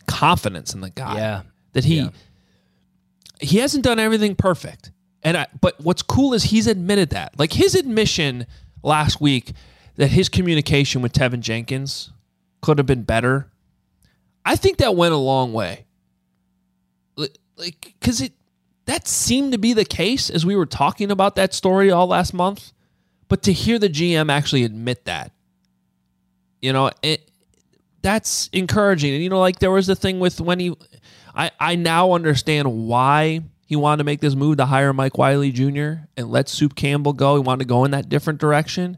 [0.08, 1.16] confidence in the guy.
[1.18, 1.42] Yeah.
[1.74, 2.10] that he Yeah.
[3.40, 4.92] he hasn't done everything perfect.
[5.24, 7.38] And I, but what's cool is he's admitted that.
[7.38, 8.48] Like his admission
[8.84, 9.52] last week
[9.98, 12.12] that his communication with Teven Jenkins
[12.62, 13.52] could have been better.
[14.46, 15.86] I think that went a long way.
[17.62, 18.34] Like, cuz it
[18.86, 22.34] that seemed to be the case as we were talking about that story all last
[22.34, 22.74] month.
[23.28, 25.32] But to hear the GM actually admit that,
[26.60, 27.30] you know, it
[28.02, 29.14] that's encouraging.
[29.14, 30.76] And you know, like there was the thing with when he
[31.36, 35.52] I, I now understand why he wanted to make this move to hire Mike Wiley
[35.52, 36.08] Jr.
[36.18, 37.36] and let Soup Campbell go.
[37.36, 38.98] He wanted to go in that different direction.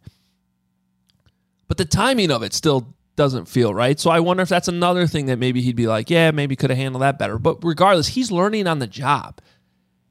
[1.68, 4.00] But the timing of it still doesn't feel right.
[4.00, 6.70] So I wonder if that's another thing that maybe he'd be like, yeah, maybe could
[6.70, 7.38] have handled that better.
[7.38, 9.40] But regardless, he's learning on the job.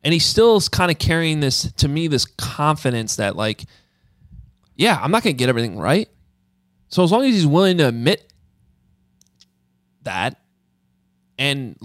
[0.05, 3.65] And he still is kind of carrying this, to me, this confidence that, like,
[4.75, 6.09] yeah, I'm not going to get everything right.
[6.89, 8.33] So as long as he's willing to admit
[10.03, 10.41] that
[11.39, 11.77] and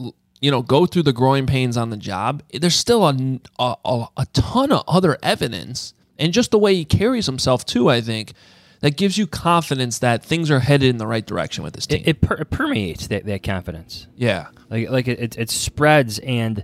[0.42, 4.06] you know go through the growing pains on the job eh, there's still a, a,
[4.18, 8.34] a ton of other evidence and just the way he carries himself too i think
[8.82, 12.02] that gives you confidence that things are headed in the right direction with this team
[12.02, 14.08] It, it, per- it permeates that, that confidence.
[14.16, 16.63] yeah Like like it, it, it spreads, and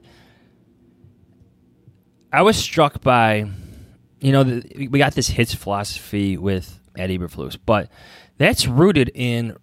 [2.32, 3.50] I was struck by,
[4.20, 7.90] you know, the, we got this hits philosophy with Ed Eberflus, but
[8.38, 9.56] that's rooted in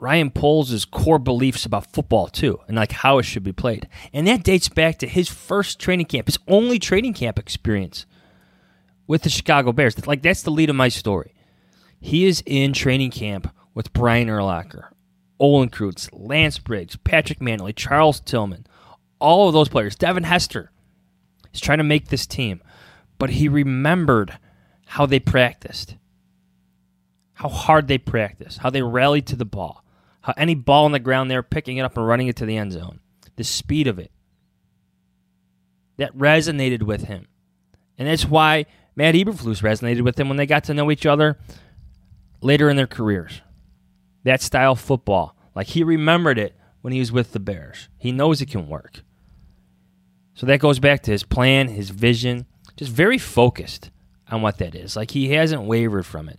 [0.00, 4.26] Ryan Poles' core beliefs about football too, and like how it should be played, and
[4.26, 8.06] that dates back to his first training camp, his only training camp experience
[9.06, 10.06] with the Chicago Bears.
[10.06, 11.34] Like that's the lead of my story.
[12.00, 14.88] He is in training camp with Brian Urlacher,
[15.38, 18.66] Olin Kreutz, Lance Briggs, Patrick Mannelly, Charles Tillman,
[19.18, 20.70] all of those players, Devin Hester.
[21.50, 22.62] He's trying to make this team,
[23.18, 24.38] but he remembered
[24.86, 25.96] how they practiced,
[27.34, 29.84] how hard they practiced, how they rallied to the ball,
[30.22, 32.56] how any ball on the ground they're picking it up and running it to the
[32.56, 33.00] end zone,
[33.36, 34.12] the speed of it.
[35.96, 37.26] That resonated with him.
[37.98, 41.38] And that's why Matt Eberflus resonated with him when they got to know each other
[42.40, 43.42] later in their careers.
[44.24, 45.36] That style football.
[45.54, 47.88] Like he remembered it when he was with the Bears.
[47.96, 49.02] He knows it can work.
[50.34, 52.46] So that goes back to his plan, his vision,
[52.76, 53.90] just very focused
[54.30, 54.94] on what that is.
[54.94, 56.38] Like he hasn't wavered from it.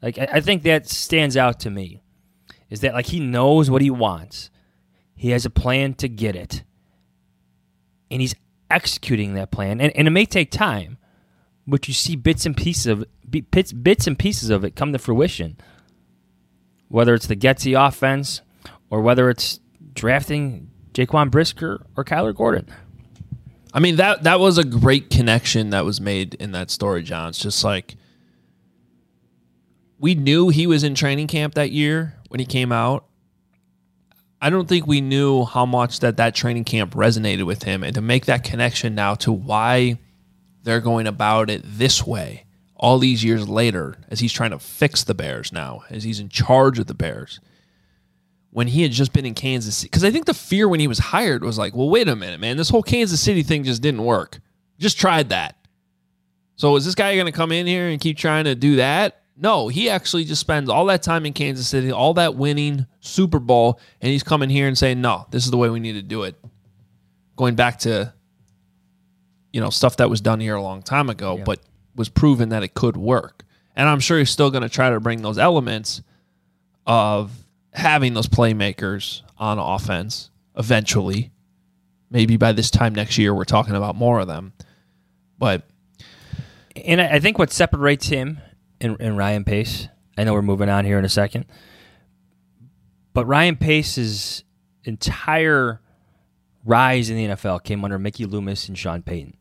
[0.00, 2.02] Like I I think that stands out to me.
[2.70, 4.50] Is that like he knows what he wants.
[5.14, 6.64] He has a plan to get it.
[8.10, 8.34] And he's
[8.70, 9.80] executing that plan.
[9.80, 10.98] And, and it may take time,
[11.66, 14.98] but you see bits and pieces of bits, bits and pieces of it come to
[14.98, 15.56] fruition.
[16.88, 18.42] Whether it's the Getsy offense
[18.90, 19.60] or whether it's
[19.94, 22.68] drafting Jaquan Brisker or Kyler Gordon.
[23.72, 27.30] I mean that that was a great connection that was made in that story, John.
[27.30, 27.96] It's just like
[29.98, 33.06] we knew he was in training camp that year when he came out.
[34.40, 37.94] I don't think we knew how much that that training camp resonated with him, and
[37.94, 39.98] to make that connection now to why
[40.64, 42.44] they're going about it this way
[42.76, 46.28] all these years later, as he's trying to fix the Bears now, as he's in
[46.28, 47.40] charge of the Bears
[48.50, 49.88] when he had just been in Kansas City.
[49.88, 52.38] Because I think the fear when he was hired was like, well, wait a minute,
[52.38, 52.56] man.
[52.56, 54.40] This whole Kansas City thing just didn't work.
[54.78, 55.56] Just tried that.
[56.54, 59.22] So is this guy going to come in here and keep trying to do that?
[59.36, 63.40] No, he actually just spends all that time in Kansas City, all that winning Super
[63.40, 66.02] Bowl, and he's coming here and saying, no, this is the way we need to
[66.02, 66.36] do it.
[67.34, 68.13] Going back to,
[69.54, 71.60] you know, stuff that was done here a long time ago, but
[71.94, 73.44] was proven that it could work.
[73.76, 76.02] And I'm sure he's still going to try to bring those elements
[76.88, 77.30] of
[77.72, 81.30] having those playmakers on offense eventually.
[82.10, 84.54] Maybe by this time next year, we're talking about more of them.
[85.38, 85.62] But
[86.74, 88.40] And I I think what separates him
[88.80, 89.86] and, and Ryan Pace,
[90.18, 91.46] I know we're moving on here in a second,
[93.12, 94.42] but Ryan Pace's
[94.82, 95.80] entire
[96.64, 99.36] rise in the NFL came under Mickey Loomis and Sean Payton.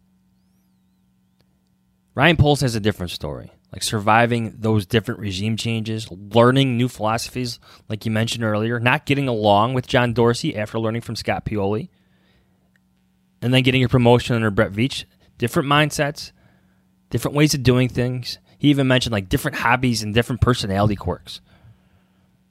[2.16, 7.60] Ryan Poles has a different story, like surviving those different regime changes, learning new philosophies,
[7.90, 11.90] like you mentioned earlier, not getting along with John Dorsey after learning from Scott Pioli,
[13.42, 15.06] and then getting a promotion under Brett Veach.
[15.40, 16.32] Different mindsets,
[17.10, 18.38] different ways of doing things.
[18.60, 21.42] He even mentioned like different hobbies and different personality quirks.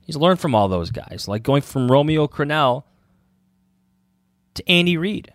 [0.04, 2.82] He's learned from all those guys, like going from Romeo Crennel
[4.54, 5.32] to Andy Reid.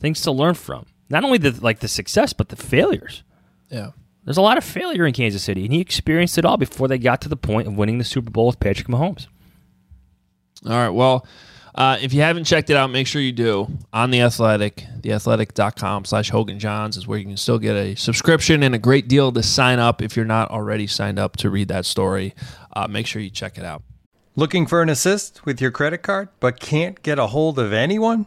[0.00, 0.86] Things to learn from.
[1.08, 3.22] Not only the like the success, but the failures.
[3.70, 3.90] Yeah.
[4.24, 6.98] There's a lot of failure in Kansas City, and he experienced it all before they
[6.98, 9.28] got to the point of winning the Super Bowl with Patrick Mahomes.
[10.64, 10.88] All right.
[10.88, 11.24] Well,
[11.76, 14.84] uh, if you haven't checked it out, make sure you do on the Athletic.
[15.00, 18.78] Theathletic.com slash Hoge and Jahns is where you can still get a subscription and a
[18.78, 22.34] great deal to sign up if you're not already signed up to read that story.
[22.74, 23.82] Uh, make sure you check it out.
[24.34, 28.26] Looking for an assist with your credit card, but can't get a hold of anyone?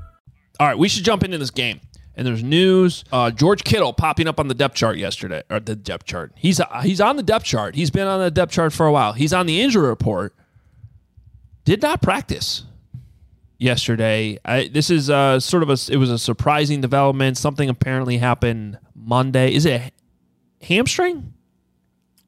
[0.61, 1.81] All right, we should jump into this game.
[2.13, 3.03] And there's news.
[3.11, 6.33] Uh, George Kittle popping up on the depth chart yesterday, or the depth chart.
[6.35, 7.73] He's uh, he's on the depth chart.
[7.73, 9.13] He's been on the depth chart for a while.
[9.13, 10.35] He's on the injury report.
[11.65, 12.65] Did not practice
[13.57, 14.37] yesterday.
[14.45, 15.77] I, this is uh, sort of a.
[15.91, 17.39] It was a surprising development.
[17.39, 19.55] Something apparently happened Monday.
[19.55, 19.91] Is it
[20.61, 21.33] hamstring?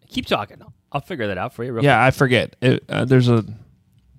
[0.07, 0.57] Keep talking.
[0.91, 1.79] I'll figure that out for you.
[1.81, 2.55] yeah, I forget.
[2.63, 3.45] It, uh, there's a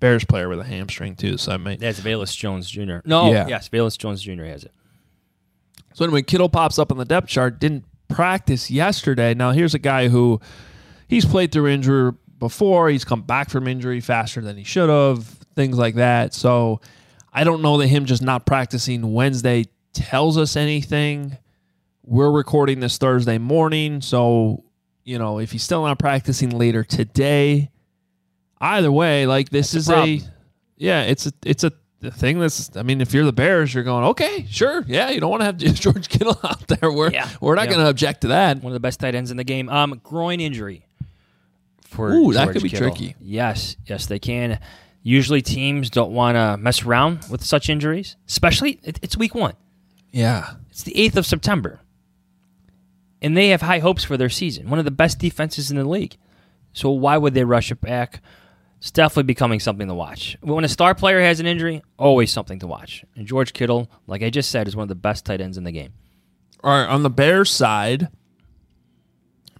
[0.05, 1.79] Bears player with a hamstring too, so I might.
[1.79, 2.97] That's Velus Jones Jr.
[3.05, 3.47] No, yeah.
[3.47, 4.43] yes, Velus Jones Jr.
[4.43, 4.71] has it.
[5.95, 7.59] So anyway, Kittle pops up on the depth chart.
[7.59, 9.33] Didn't practice yesterday.
[9.33, 10.39] Now here's a guy who
[11.07, 12.87] he's played through injury before.
[12.89, 15.25] He's come back from injury faster than he should have.
[15.55, 16.35] Things like that.
[16.35, 16.81] So
[17.33, 21.35] I don't know that him just not practicing Wednesday tells us anything.
[22.03, 24.65] We're recording this Thursday morning, so
[25.03, 27.71] you know if he's still not practicing later today
[28.61, 30.21] either way, like this That's is a a,
[30.77, 31.71] yeah, it's a it's a
[32.11, 35.31] thing that's I mean, if you're the Bears, you're going okay, sure, yeah, you don't
[35.31, 36.91] want to have George Kittle out there.
[36.91, 37.29] We're Yeah.
[37.41, 37.71] we're not Yeah.
[37.73, 38.57] going to object to that.
[38.61, 39.69] One of the best tight ends in the game.
[39.69, 40.85] Um, groin injury
[41.81, 42.89] for Ooh, that could be Kittle.
[42.89, 43.15] tricky.
[43.21, 44.59] Yes, yes, they can.
[45.03, 49.53] Usually, teams don't want to mess around with such injuries, especially it, it's week one.
[50.11, 51.81] Yeah, It's the eighth of September,
[53.21, 54.69] and they have high hopes for their season.
[54.69, 56.17] One of the best defenses in the league.
[56.73, 58.21] So why would they rush it back?
[58.77, 60.37] It's definitely becoming something to watch.
[60.41, 63.03] When a star player has an injury, always something to watch.
[63.15, 65.63] And George Kittle, like I just said, is one of the best tight ends in
[65.63, 65.93] the game.
[66.63, 68.09] All right, on the Bears side,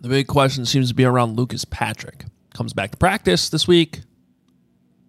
[0.01, 2.25] the big question seems to be around Lucas Patrick.
[2.53, 4.01] Comes back to practice this week.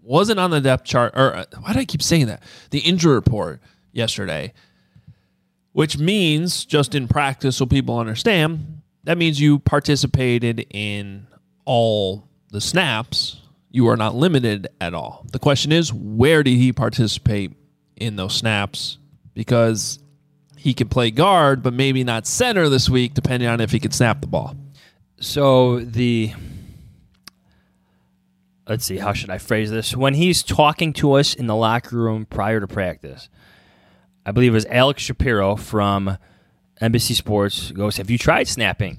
[0.03, 2.43] Wasn't on the depth chart, or uh, why do I keep saying that?
[2.71, 3.61] The injury report
[3.93, 4.53] yesterday,
[5.73, 11.27] which means just in practice, so people understand, that means you participated in
[11.65, 13.43] all the snaps.
[13.71, 15.27] You are not limited at all.
[15.33, 17.53] The question is, where did he participate
[17.97, 18.99] in those snaps?
[19.35, 19.99] Because
[20.57, 23.93] he can play guard, but maybe not center this week, depending on if he can
[23.93, 24.57] snap the ball.
[25.21, 26.33] So the
[28.69, 29.97] let's see, how should I phrase this?
[29.97, 33.29] When he's talking to us in the locker room prior to practice,
[34.25, 36.19] I believe it was Alex Shapiro from
[36.81, 38.99] NBC Sports goes, "Have you tried snapping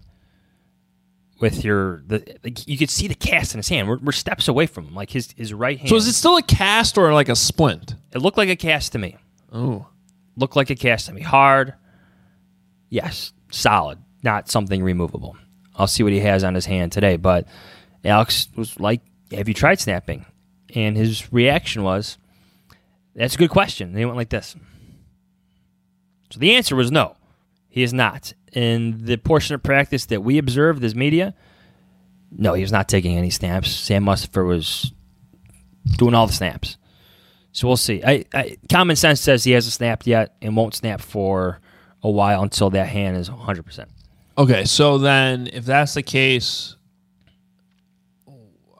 [1.39, 3.87] with your the?" Like, you could see the cast in his hand.
[3.87, 5.89] We're, we're steps away from him, like his his right hand.
[5.89, 7.95] So is it still a cast or like a splint?
[8.13, 9.17] It looked like a cast to me.
[9.51, 9.87] Oh,
[10.35, 11.21] Looked like a cast to me.
[11.21, 11.73] Hard.
[12.89, 13.99] Yes, solid.
[14.23, 15.35] Not something removable.
[15.75, 17.17] I'll see what he has on his hand today.
[17.17, 17.47] But
[18.05, 20.25] Alex was like Have you tried snapping?
[20.75, 22.17] And his reaction was,
[23.15, 23.89] That's a good question.
[23.89, 24.55] And he went like this.
[26.29, 27.15] So the answer was no,
[27.69, 28.33] he is not.
[28.53, 31.35] In the portion of practice that we observed as media,
[32.31, 33.71] no, he was not taking any snaps.
[33.71, 34.91] Sam Mustipher was
[35.97, 36.77] doing all the snaps.
[37.51, 38.03] So we'll see.
[38.03, 41.59] I, I, common sense says he hasn't snapped yet and won't snap for
[42.03, 43.87] a while until that hand is 100%.
[44.37, 46.75] Okay, so then if that's the case,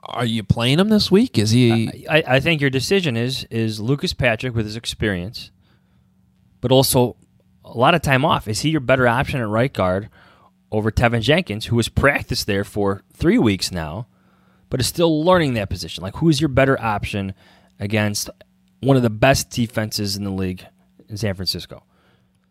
[0.04, 1.36] are you playing him this week?
[1.36, 2.06] Is he?
[2.08, 5.50] I, I think your decision is is Lucas Patrick with his experience,
[6.60, 7.16] but also
[7.68, 8.48] a lot of time off.
[8.48, 10.08] Is he your better option at right guard
[10.70, 14.06] over Teven Jenkins, who has practiced there for three weeks now,
[14.70, 16.02] but is still learning that position?
[16.02, 17.34] Like, who is your better option
[17.78, 18.30] against
[18.80, 20.66] one of the best defenses in the league
[21.08, 21.84] in San Francisco?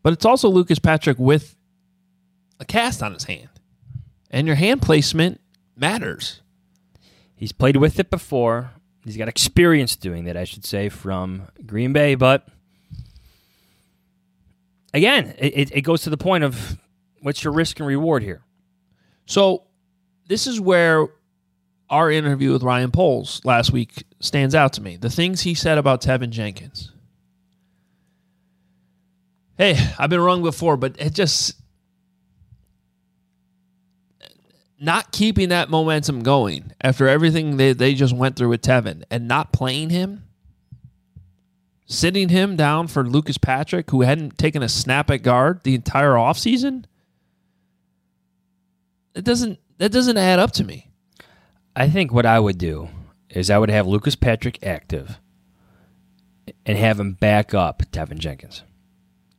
[0.03, 1.55] But it's also Lucas Patrick with
[2.59, 3.49] a cast on his hand,
[4.31, 5.41] and your hand placement
[5.75, 6.41] matters.
[7.35, 8.71] He's played with it before.
[9.03, 12.15] He's got experience doing that, I should say, from Green Bay.
[12.15, 12.47] But
[14.93, 16.77] again, it, it goes to the point of
[17.21, 18.41] what's your risk and reward here?
[19.25, 19.63] So
[20.27, 21.07] this is where
[21.89, 24.97] our interview with Ryan Poles last week stands out to me.
[24.97, 26.91] The things he said about Teven Jenkins.
[29.57, 31.59] Hey, I've been wrong before, but it just
[34.79, 39.27] not keeping that momentum going after everything they, they just went through with Teven and
[39.27, 40.26] not playing him,
[41.87, 46.13] sitting him down for Lucas Patrick, who hadn't taken a snap at guard the entire
[46.13, 46.85] offseason,
[49.15, 50.91] it doesn't that doesn't add up to me.
[51.75, 52.89] I think what I would do
[53.29, 55.19] is I would have Lucas Patrick active
[56.65, 58.63] and have him back up Teven Jenkins.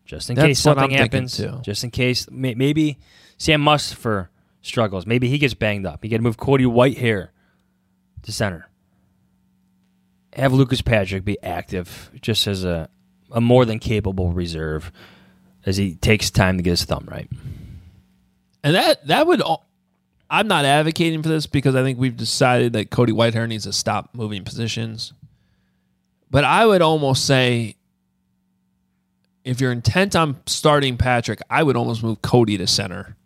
[0.04, 1.36] Just in That's case something happens.
[1.36, 1.60] too.
[1.62, 2.98] Just in case maybe
[3.36, 4.28] Sam Mustipher
[4.62, 5.06] struggles.
[5.06, 6.04] Maybe he gets banged up.
[6.04, 7.28] You got to move Cody Whitehair
[8.22, 8.67] to center.
[10.38, 12.88] Have Lucas Patrick be active just as a,
[13.32, 14.92] a more than capable reserve
[15.66, 17.28] as he takes time to get his thumb right.
[18.62, 19.42] And that that would
[20.30, 23.72] I'm not advocating for this because I think we've decided that Cody Whitehair needs to
[23.72, 25.12] stop moving positions.
[26.30, 27.76] But I would almost say
[29.44, 33.16] if you're intent on starting Patrick, I would almost move Cody to center.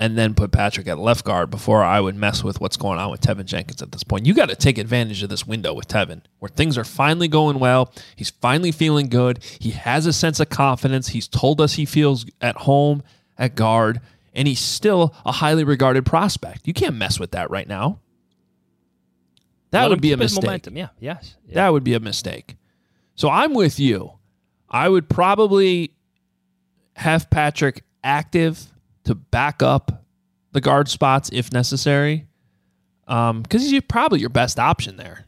[0.00, 3.10] And then put Patrick at left guard before I would mess with what's going on
[3.10, 4.26] with Teven Jenkins at this point.
[4.26, 7.58] You got to take advantage of this window with Teven, where things are finally going
[7.58, 7.92] well.
[8.14, 9.42] He's finally feeling good.
[9.58, 11.08] He has a sense of confidence.
[11.08, 13.02] He's told us he feels at home
[13.36, 14.00] at guard,
[14.34, 16.68] and he's still a highly regarded prospect.
[16.68, 17.98] You can't mess with that right now.
[19.72, 20.44] That Let would be a mistake.
[20.44, 20.76] momentum.
[20.76, 21.36] Yeah, yes.
[21.46, 21.54] Yeah.
[21.56, 22.56] That would be a mistake.
[23.16, 24.12] So I'm with you.
[24.70, 25.92] I would probably
[26.94, 28.72] have Patrick active
[29.08, 30.04] to back up
[30.52, 32.26] the guard spots if necessary,
[33.06, 35.24] because he's probably your best option there.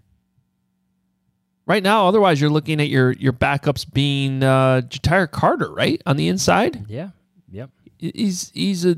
[1.67, 6.17] Right now, otherwise you're looking at your your backups being uh, Ja'Tyre Carter, right on
[6.17, 6.85] the inside.
[6.89, 7.11] Yeah.
[7.51, 7.71] Yep.
[7.99, 8.97] He's he's a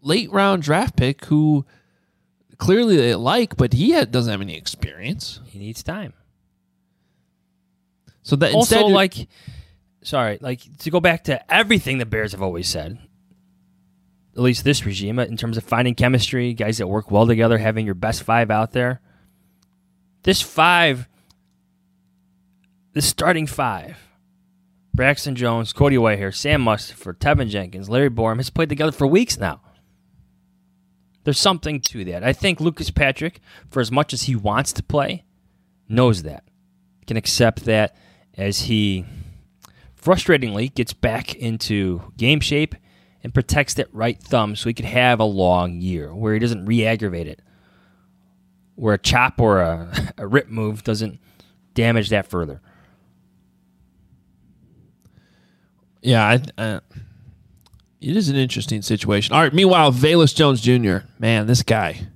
[0.00, 1.64] late round draft pick who
[2.58, 5.40] clearly they like, but he had, doesn't have any experience.
[5.44, 6.12] He needs time.
[8.22, 9.28] So that also like
[10.02, 12.98] sorry like to go back to everything the bears have always said
[14.36, 17.86] at least this regime in terms of finding chemistry guys that work well together having
[17.86, 19.00] your best five out there.
[20.24, 21.08] This five
[22.92, 23.98] the starting five
[24.94, 29.38] braxton jones cody whitehair sam mustipher teven jenkins larry borom has played together for weeks
[29.38, 29.60] now.
[31.24, 32.22] There's something to that.
[32.22, 35.24] I think lucas patrick for as much as he wants to play
[35.88, 36.44] knows that
[37.06, 37.96] can accept that
[38.36, 39.04] as he
[40.00, 42.74] frustratingly gets back into game shape
[43.26, 46.64] and protects that right thumb so he could have a long year where he doesn't
[46.64, 47.42] re-aggravate it
[48.76, 51.18] where a chop or a, a rip move doesn't
[51.74, 52.60] damage that further
[56.02, 56.80] Yeah, I, uh,
[58.00, 59.34] it is an interesting situation.
[59.34, 59.52] All right.
[59.52, 60.98] Meanwhile, Velus Jones Jr.
[61.18, 62.06] Man, this guy.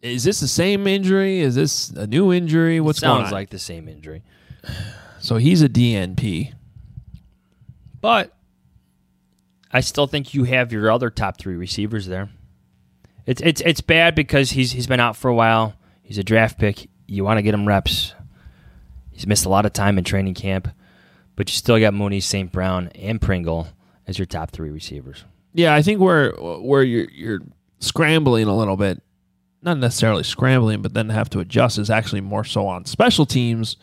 [0.00, 1.40] Is this the same injury?
[1.40, 2.80] Is this a new injury?
[2.80, 3.32] What's sounds going on?
[3.32, 4.22] like the same injury
[5.22, 6.52] so he's a DNP.
[8.02, 8.36] But
[9.70, 12.28] I still think you have your other top three receivers there.
[13.24, 15.74] It's it's it's bad because he's he's been out for a while.
[16.02, 16.90] He's a draft pick.
[17.06, 18.12] You want to get him reps.
[19.10, 20.68] He's missed a lot of time in training camp,
[21.36, 22.50] but you still got Mooney, St.
[22.52, 23.68] Brown, and Pringle
[24.06, 25.24] as your top three receivers.
[25.54, 27.40] Yeah, I think where where you're you're
[27.78, 29.00] scrambling a little bit,
[29.62, 33.76] not necessarily scrambling, but then have to adjust is actually more so on special teams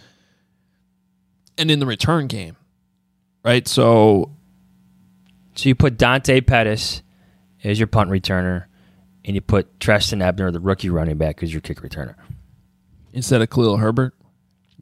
[1.58, 2.56] and in the return game,
[3.44, 3.68] right?
[3.68, 4.32] So
[5.56, 7.02] So you put Dante Pettis
[7.64, 8.66] as your punt returner,
[9.26, 12.16] and you put Trestan Ebner, the rookie running back, as your kick returner.
[13.12, 14.14] Instead of Khalil Herbert?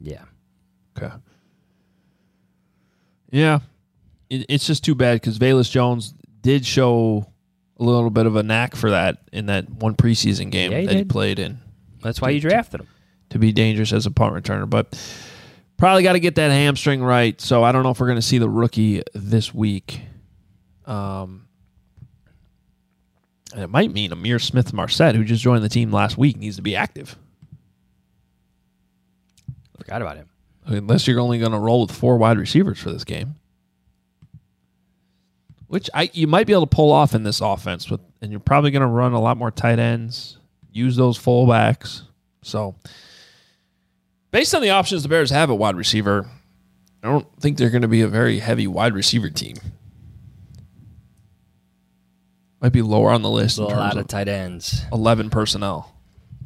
[0.00, 0.22] Yeah.
[0.96, 1.12] Okay.
[3.30, 3.60] Yeah.
[4.30, 7.26] It, it's just too bad because Velus Jones did show
[7.78, 10.86] a little bit of a knack for that in that one preseason game Yeah, he
[10.86, 11.58] that he played in.
[12.02, 12.88] That's why you drafted him.
[13.30, 14.68] to be dangerous as a punt returner.
[14.68, 14.94] But
[15.78, 17.40] probably got to get that hamstring right.
[17.40, 20.02] So I don't know if we're going to see the rookie this week.
[20.84, 21.46] Um,
[23.54, 26.62] and it might mean Ihmir Smith-Marsette, who just joined the team last week, needs to
[26.62, 27.16] be active.
[29.78, 30.28] Forgot about him.
[30.66, 33.36] Unless you're only going to roll with four wide receivers for this game,
[35.66, 38.40] which I you might be able to pull off in this offense, with, and you're
[38.40, 40.36] probably going to run a lot more tight ends,
[40.70, 42.02] use those fullbacks.
[42.42, 42.74] So,
[44.30, 46.28] based on the options the Bears have at wide receiver,
[47.02, 49.56] I don't think they're going to be a very heavy wide receiver team.
[52.60, 53.58] Might be lower on the list.
[53.58, 54.82] A in terms lot of tight ends.
[54.92, 55.94] 11 personnel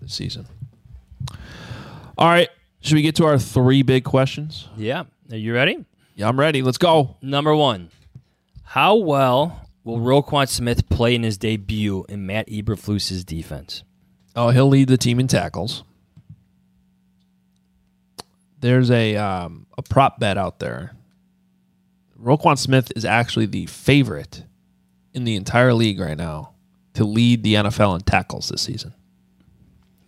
[0.01, 0.47] this season.
[2.19, 2.51] All right.
[2.81, 4.69] Should we get to our three big questions?
[4.77, 5.05] Yeah.
[5.31, 5.85] Are you ready?
[6.15, 6.61] Yeah, I'm ready.
[6.63, 7.17] Let's go.
[7.23, 7.91] Number one,
[8.65, 13.83] how well will Roquan Smith play in his debut in Matt Eberflus's defense?
[14.37, 15.85] Oh, he'll lead the team in tackles.
[18.63, 20.97] There's a um, a prop bet out there.
[22.19, 24.45] Roquan Smith is actually the favorite
[25.13, 26.53] in the entire league right now
[26.95, 28.95] to lead the NFL in tackles this season.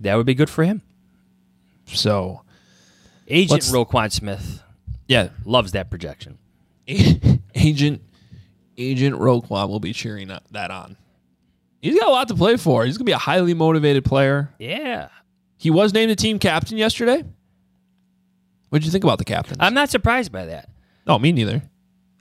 [0.00, 0.82] That would be good for him.
[1.86, 2.42] So,
[3.28, 4.62] Agent Roquan Smith
[5.08, 6.38] yeah, loves that projection.
[6.86, 8.02] Agent
[8.76, 10.96] Agent Roquan will be cheering that on.
[11.80, 12.84] He's got a lot to play for.
[12.84, 14.54] He's going to be a highly motivated player.
[14.58, 15.08] Yeah.
[15.58, 17.24] He was named the team captain yesterday.
[18.74, 19.56] What did you think about the captain?
[19.60, 20.68] I'm not surprised by that.
[21.06, 21.62] No, me neither.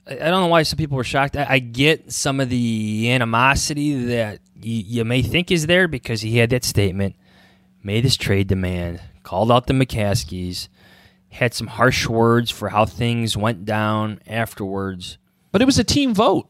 [0.06, 1.36] I I don't know why some people were shocked.
[1.36, 6.20] I, I get some of the animosity that you, you may think is there because
[6.20, 7.16] he had that statement,
[7.82, 10.68] made his trade demand, called out the McCaskies,
[11.28, 15.18] had some harsh words for how things went down afterwards.
[15.50, 16.48] But it was a team vote.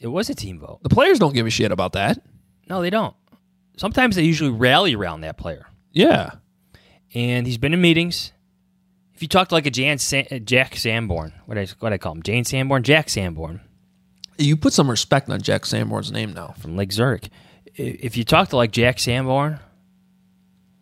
[0.00, 0.80] It was a team vote.
[0.82, 2.20] The players don't give a shit about that.
[2.68, 3.14] No, they don't.
[3.76, 5.68] Sometimes they usually rally around that player.
[5.92, 6.32] Yeah.
[7.14, 8.32] And he's been in meetings.
[9.18, 11.98] If you talk to like a Jan Sa- uh, Jack Sanborn, what I what I
[11.98, 13.60] call him, Jane Sanborn, Jack Sanborn
[14.38, 16.54] You put some respect on Jack Sanborn's name now.
[16.60, 17.28] from Lake Zurich.
[17.74, 19.58] If you talk to like Jack Sanborn,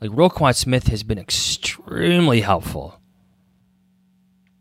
[0.02, 3.00] like Roquan Smith has been extremely helpful.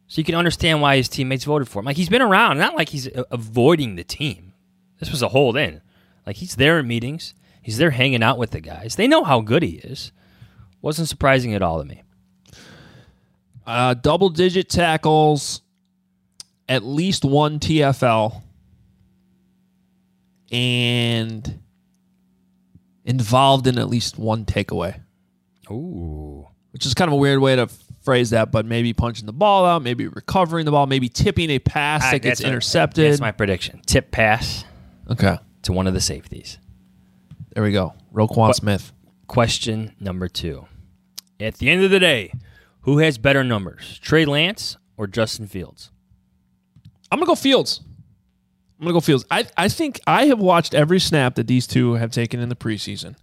[0.08, 1.86] So you can understand why his teammates voted for him.
[1.86, 4.54] Like he's been around, not like he's avoiding the team.
[5.02, 5.82] This was a hold in.
[6.26, 7.34] Like he's there in meetings.
[7.62, 8.96] He's there hanging out with the guys.
[8.96, 10.14] They know how good he is.
[10.82, 12.04] Wasn't surprising at all to me.
[13.66, 15.62] Uh, double digit tackles,
[16.70, 18.42] at least one TFL,
[20.52, 21.60] and
[23.04, 25.00] involved in at least one takeaway.
[25.72, 26.48] Ooh.
[26.72, 27.68] Which is kind of a weird way to
[28.04, 31.60] phrase that, but maybe punching the ball out, maybe recovering the ball, maybe tipping a
[31.60, 33.12] pass Ah, that gets that's a- intercepted.
[33.12, 33.82] That's my prediction.
[33.86, 34.64] Tip pass
[35.10, 35.38] okay.
[35.64, 36.60] to one of the safeties.
[37.54, 37.94] There we go.
[38.14, 38.92] Roquan Smith.
[39.28, 40.68] Question number two.
[41.40, 42.32] At the end of the day,
[42.86, 45.92] who has better numbers, Trey Lance or Justin Fields?
[47.12, 47.82] I'm gonna go Fields.
[48.80, 49.26] I'm gonna go Fields.
[49.30, 52.56] I I think I have watched every snap that these two have taken in the
[52.56, 53.16] preseason.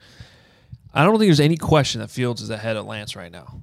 [0.92, 3.62] I don't think there's any question that Fields is ahead of Lance right now.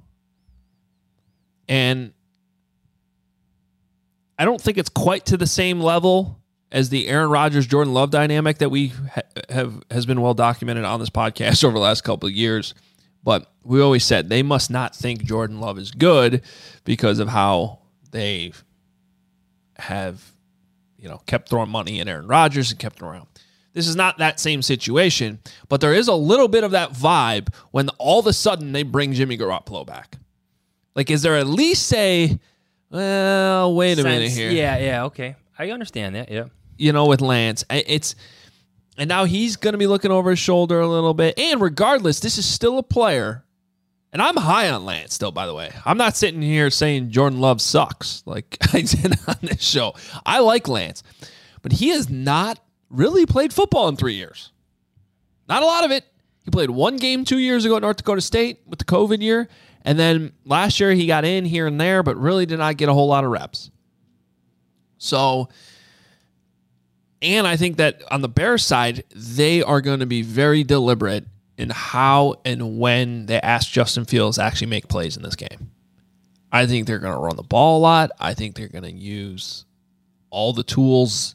[1.68, 2.12] And
[4.38, 6.40] I don't think it's quite to the same level
[6.72, 9.20] as the Aaron Rodgers Jordan Love dynamic that we ha-
[9.50, 12.74] have has been well documented on this podcast over the last couple of years.
[13.22, 16.42] But we always said they must not think Jordan Love is good
[16.84, 18.52] because of how they
[19.76, 20.22] have,
[20.98, 23.26] you know, kept throwing money in Aaron Rodgers and kept him around.
[23.72, 27.54] This is not that same situation, but there is a little bit of that vibe
[27.70, 30.16] when all of a sudden they bring Jimmy Garoppolo back.
[30.96, 32.36] Like, is there at least a,
[32.90, 35.36] well, wait a minute here Yeah, yeah, okay.
[35.56, 36.30] I understand that.
[36.30, 36.46] Yeah.
[36.78, 37.64] you know, with Lance.
[37.70, 38.16] It's
[39.00, 41.38] and now he's going to be looking over his shoulder a little bit.
[41.38, 43.46] And regardless, this is still a player.
[44.12, 45.70] And I'm high on Lance still, by the way.
[45.86, 49.94] I'm not sitting here saying Jordan Love sucks like I did on this show.
[50.26, 51.02] I like Lance,
[51.62, 54.52] but he has not really played football in three years.
[55.48, 56.04] Not a lot of it.
[56.44, 59.48] He played one game two years ago at North Dakota State with the COVID year.
[59.82, 62.90] And then last year he got in here and there, but really did not get
[62.90, 63.70] a whole lot of reps.
[64.98, 65.48] So,
[67.22, 71.26] and I think that on the Bears side, they are going to be very deliberate
[71.58, 75.70] in how and when they ask Justin Fields to actually make plays in this game.
[76.50, 78.10] I think they're going to run the ball a lot.
[78.18, 79.66] I think they're going to use
[80.30, 81.34] all the tools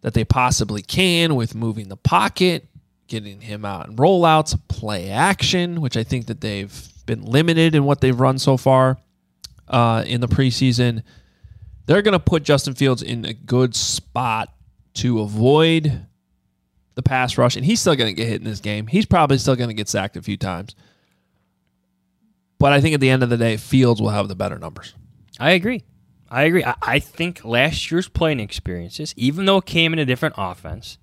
[0.00, 2.66] that they possibly can with moving the pocket,
[3.06, 7.84] getting him out in rollouts, play action, which I think that they've been limited in
[7.84, 8.98] what they've run so far
[9.68, 11.02] uh, in the preseason.
[11.86, 14.48] They're going to put Justin Fields in a good spot
[14.94, 16.06] to avoid
[16.94, 18.86] the pass rush, and he's still going to get hit in this game.
[18.86, 20.74] He's probably still going to get sacked a few times.
[22.58, 24.94] But I think at the end of the day, Fields will have the better numbers.
[25.38, 25.82] I agree.
[26.30, 26.64] I agree.
[26.64, 30.98] I, I think last year's playing experiences, even though it came in a different offense,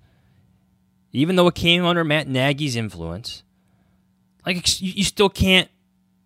[1.12, 3.42] even though it came under Matt Nagy's influence,
[4.46, 5.68] like you, still can't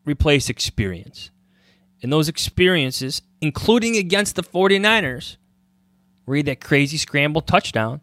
[0.05, 1.31] replace experience.
[2.03, 5.37] And those experiences, including against the 49ers,
[6.35, 8.01] had that crazy scramble touchdown,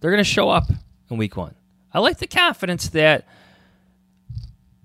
[0.00, 0.70] they're going to show up
[1.10, 1.54] in week one.
[1.92, 3.26] I like the confidence that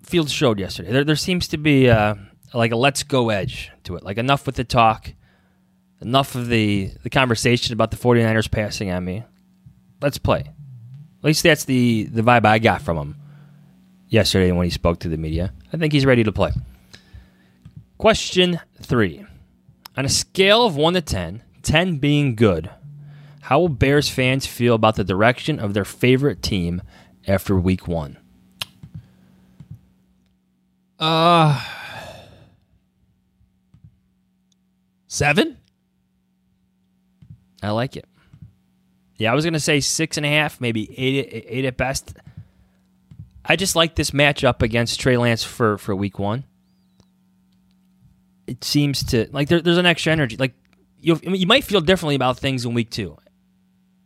[0.03, 0.91] Fields showed yesterday.
[0.91, 2.15] There, there seems to be uh,
[2.53, 4.03] like a let's go edge to it.
[4.03, 5.13] Like enough with the talk,
[6.01, 9.23] enough of the, the conversation about the 49ers passing on me.
[10.01, 10.39] Let's play.
[10.39, 13.15] At least that's the, the vibe I got from him
[14.09, 15.53] yesterday when he spoke to the media.
[15.71, 16.51] I think he's ready to play.
[17.97, 19.25] Question three.
[19.95, 22.69] On a scale of 1 to 10, 10 being good,
[23.41, 26.81] how will Bears fans feel about the direction of their favorite team
[27.27, 28.17] after week one?
[30.99, 31.61] Uh,
[35.07, 35.57] seven?
[37.61, 38.05] I like it.
[39.17, 42.13] Yeah, I was going to say six and a half, maybe eight, eight at best.
[43.45, 46.45] I just like this matchup against Trey Lance for, for week one.
[48.47, 50.37] It seems to, like, there, there's an extra energy.
[50.37, 50.53] Like,
[51.03, 53.17] you you might feel differently about things in week two.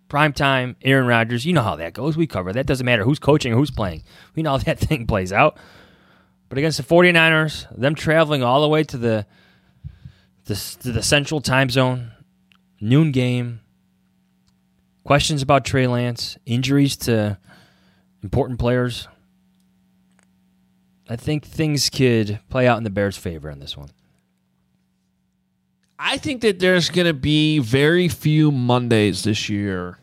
[0.09, 2.17] Prime time, Aaron Rodgers, you know how that goes.
[2.17, 2.65] We cover that.
[2.65, 4.03] Doesn't matter who's coaching or who's playing.
[4.35, 5.57] We know how that thing plays out.
[6.49, 9.25] But against the 49ers, them traveling all the way to the,
[10.45, 12.11] the, to the central time zone,
[12.79, 13.59] noon game,
[15.03, 17.37] questions about Trey Lance, injuries to
[18.23, 19.09] important players.
[21.09, 23.89] I think things could play out in the Bears' favor on this one.
[25.99, 29.97] I think that there's going to be very few Mondays this year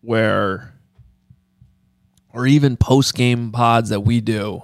[0.00, 0.74] where,
[2.32, 4.62] or even post game pods that we do,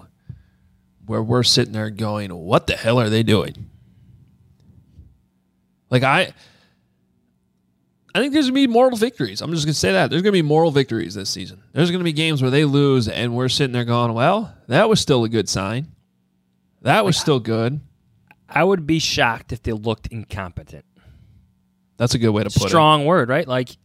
[1.07, 3.71] where we're sitting there going, what the hell are they doing?
[5.91, 6.33] Like, I.
[8.15, 9.43] I think there's gonna be moral victories.
[9.43, 11.63] I'm just gonna say that there's gonna be moral victories this season.
[11.75, 15.01] There's gonna be games where they lose, and we're sitting there going, "Well, that was
[15.01, 15.89] still a good sign.
[16.81, 17.79] That was still good."
[18.49, 20.85] I would be shocked if they looked incompetent.
[21.97, 22.69] That's a good way to put it.
[22.69, 23.47] Strong word, right?
[23.47, 23.77] Like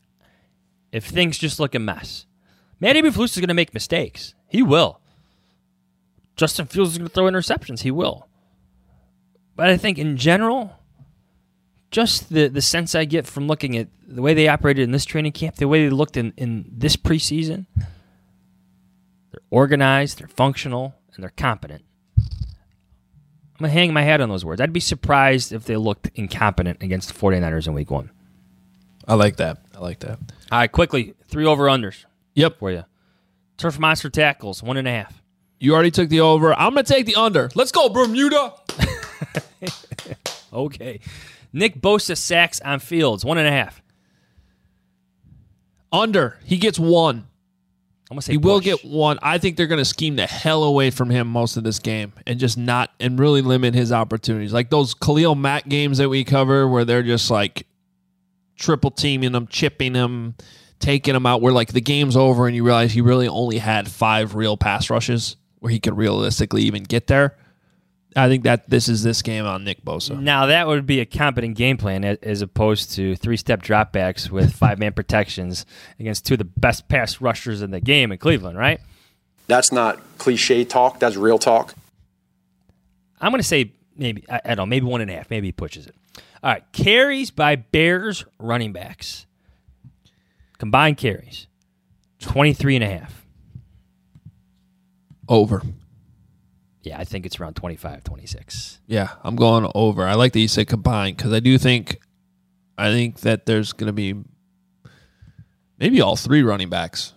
[0.91, 2.25] if things just look a mess.
[2.79, 4.33] Manny Eberflus is going to make mistakes.
[4.47, 4.99] He will.
[6.35, 7.81] Justin Fields is going to throw interceptions.
[7.81, 8.27] He will.
[9.55, 10.75] But I think in general,
[11.91, 15.05] just the, the sense I get from looking at the way they operated in this
[15.05, 17.67] training camp, the way they looked in, in this preseason,
[19.31, 21.83] they're organized, they're functional, and they're competent.
[23.61, 24.59] I'm going to hang my head on those words.
[24.59, 28.09] I'd be surprised if they looked incompetent against the 49ers in week one.
[29.07, 29.59] I like that.
[29.75, 30.17] I like that.
[30.51, 32.05] All right, quickly, three over unders.
[32.33, 32.57] Yep.
[32.57, 32.85] For you.
[33.57, 35.21] Turf Monster tackles, one and a half.
[35.59, 36.55] You already took the over.
[36.55, 37.51] I'm going to take the under.
[37.53, 38.55] Let's go, Bermuda.
[40.53, 40.99] okay.
[41.53, 43.79] Nick Bosa sacks on fields, one and a half.
[45.91, 46.39] Under.
[46.45, 47.27] He gets one.
[48.11, 49.19] I'm gonna say he will get one.
[49.21, 52.11] I think they're going to scheme the hell away from him most of this game
[52.27, 54.51] and just not and really limit his opportunities.
[54.51, 57.65] Like those Khalil Mack games that we cover where they're just like
[58.57, 60.35] triple teaming him, chipping him,
[60.79, 63.89] taking him out where like the game's over and you realize he really only had
[63.89, 67.37] 5 real pass rushes where he could realistically even get there.
[68.15, 70.19] I think that this is this game on Nick Bosa.
[70.19, 74.93] Now that would be a competent game plan as opposed to three-step dropbacks with five-man
[74.93, 75.65] protections
[75.99, 78.81] against two of the best pass rushers in the game in Cleveland, right?
[79.47, 80.99] That's not cliche talk.
[80.99, 81.73] That's real talk.
[83.19, 85.29] I'm going to say maybe I, I don't know, maybe one and a half.
[85.29, 85.95] Maybe he pushes it.
[86.43, 89.25] All right, carries by Bears running backs.
[90.57, 91.47] Combined carries,
[92.19, 93.25] 23 and a half.
[95.27, 95.61] Over.
[96.83, 98.79] Yeah, I think it's around 25, 26.
[98.87, 100.07] Yeah, I'm going over.
[100.07, 101.99] I like that you said combined because I do think,
[102.77, 104.15] I think that there's going to be
[105.77, 107.13] maybe all three running backs.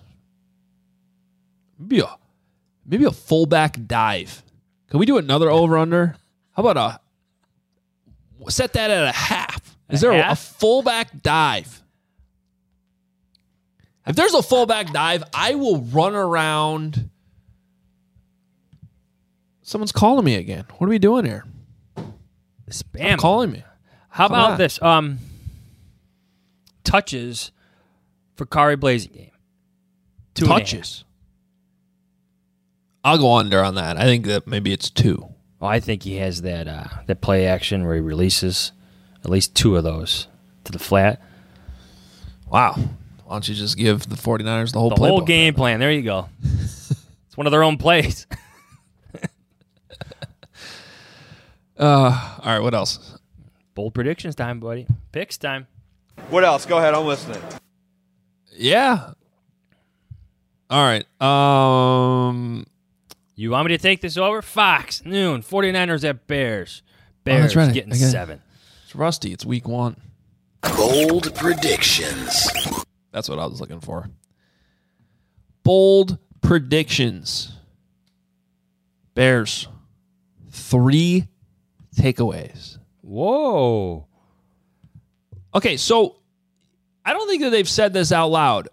[1.78, 2.16] Maybe a
[2.86, 4.42] maybe a fullback dive.
[4.90, 6.16] Can we do another over under?
[6.52, 7.00] How about
[8.46, 9.76] a set that at a half?
[9.90, 11.82] Is A there a, fullback dive?
[14.06, 17.10] If there's a fullback dive, I will run around.
[19.64, 20.66] Someone's calling me again.
[20.76, 21.44] What are we doing here?
[22.70, 23.16] Spam.
[23.16, 23.64] calling me.
[24.10, 24.58] How Come about on.
[24.58, 24.80] this?
[24.82, 25.18] Um,
[26.84, 27.50] touches
[28.36, 29.30] for Khari Blasingame.
[30.34, 31.04] Two Touches.
[33.02, 33.96] I'll go under on that.
[33.96, 35.28] I think that maybe it's two.
[35.60, 38.72] Well, I think he has that uh, that play action where he releases
[39.24, 40.28] at least two of those
[40.64, 41.22] to the flat.
[42.50, 42.74] Wow.
[43.24, 45.08] Why don't you just give the 49ers the whole play?
[45.08, 45.80] The whole game plan.
[45.80, 46.28] There you go.
[46.42, 48.26] it's one of their own plays.
[51.78, 53.18] Uh, all right, what else?
[53.74, 54.86] Bold predictions time, buddy.
[55.12, 55.66] Picks time.
[56.30, 56.64] What else?
[56.66, 56.94] Go ahead.
[56.94, 57.40] I'm listening.
[58.52, 59.10] Yeah.
[60.70, 61.04] All right.
[61.20, 62.66] Um
[63.34, 64.42] You want me to take this over?
[64.42, 66.82] Fox, noon, 49ers at Bears.
[66.86, 66.90] Oh,
[67.24, 67.74] Bears that's right.
[67.74, 68.40] getting I seven.
[68.84, 69.32] It's rusty.
[69.32, 69.96] It's week one.
[70.76, 72.48] Bold predictions.
[73.10, 74.08] That's what I was looking for.
[75.64, 77.52] Bold predictions.
[79.14, 79.66] Bears.
[80.50, 81.26] Three
[81.94, 82.78] takeaways.
[83.02, 84.06] Whoa.
[85.54, 86.16] Okay, so
[87.04, 88.68] I don't think that they've said this out loud,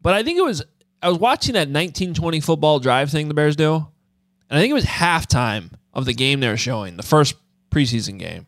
[0.00, 0.62] but I think it was
[1.02, 4.74] I was watching that 1920 football drive thing the Bears do, and I think it
[4.74, 7.34] was halftime of the game they were showing, the first
[7.70, 8.46] preseason game.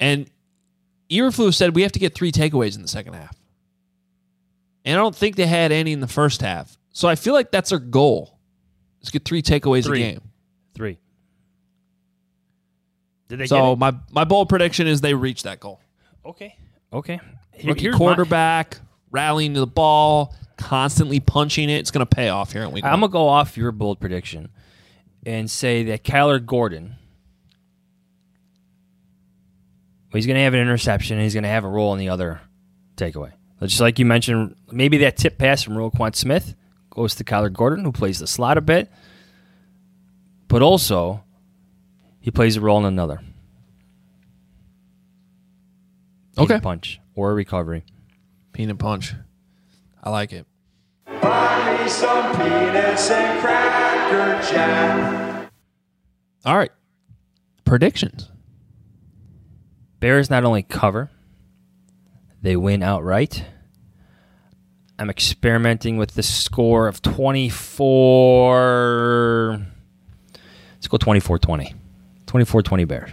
[0.00, 0.30] And
[1.10, 3.36] Eberflus said we have to get three takeaways in the second half.
[4.84, 6.76] And I don't think they had any in the first half.
[6.92, 8.38] So I feel like that's their goal.
[9.00, 10.02] Let's get three takeaways Three.
[10.02, 10.20] a game.
[10.74, 10.98] Three.
[13.32, 15.80] Did they So get my my bold prediction is they reach that goal.
[16.22, 16.54] Okay.
[16.92, 17.18] Okay.
[17.54, 18.78] Here- Rookie here's my- quarterback,
[19.10, 21.76] rallying to the ball, constantly punching it.
[21.76, 24.00] It's going to pay off here in week I'm going to go off your bold
[24.00, 24.50] prediction
[25.24, 26.96] and say that Kyler Gordon,
[30.12, 32.10] he's going to have an interception and he's going to have a role in the
[32.10, 32.42] other
[32.98, 33.32] takeaway.
[33.62, 36.54] Just like you mentioned, maybe that tip pass from Roquan Smith
[36.90, 38.92] goes to Kyler Gordon, who plays the slot a bit,
[40.48, 41.24] but also
[42.22, 43.20] he plays a role in another.
[46.38, 46.46] Okay.
[46.46, 47.84] Peanut punch or a recovery.
[48.52, 49.14] Peanut punch.
[50.02, 50.46] I like it.
[51.04, 55.52] Buy me some peanuts and cracker jack.
[56.44, 56.72] All right.
[57.64, 58.28] Predictions.
[60.00, 61.10] Bears not only cover,
[62.40, 63.44] they win outright.
[64.98, 69.66] I'm experimenting with the score of 24.
[70.74, 71.74] Let's go 24 20.
[72.32, 73.10] 24 20 Bears.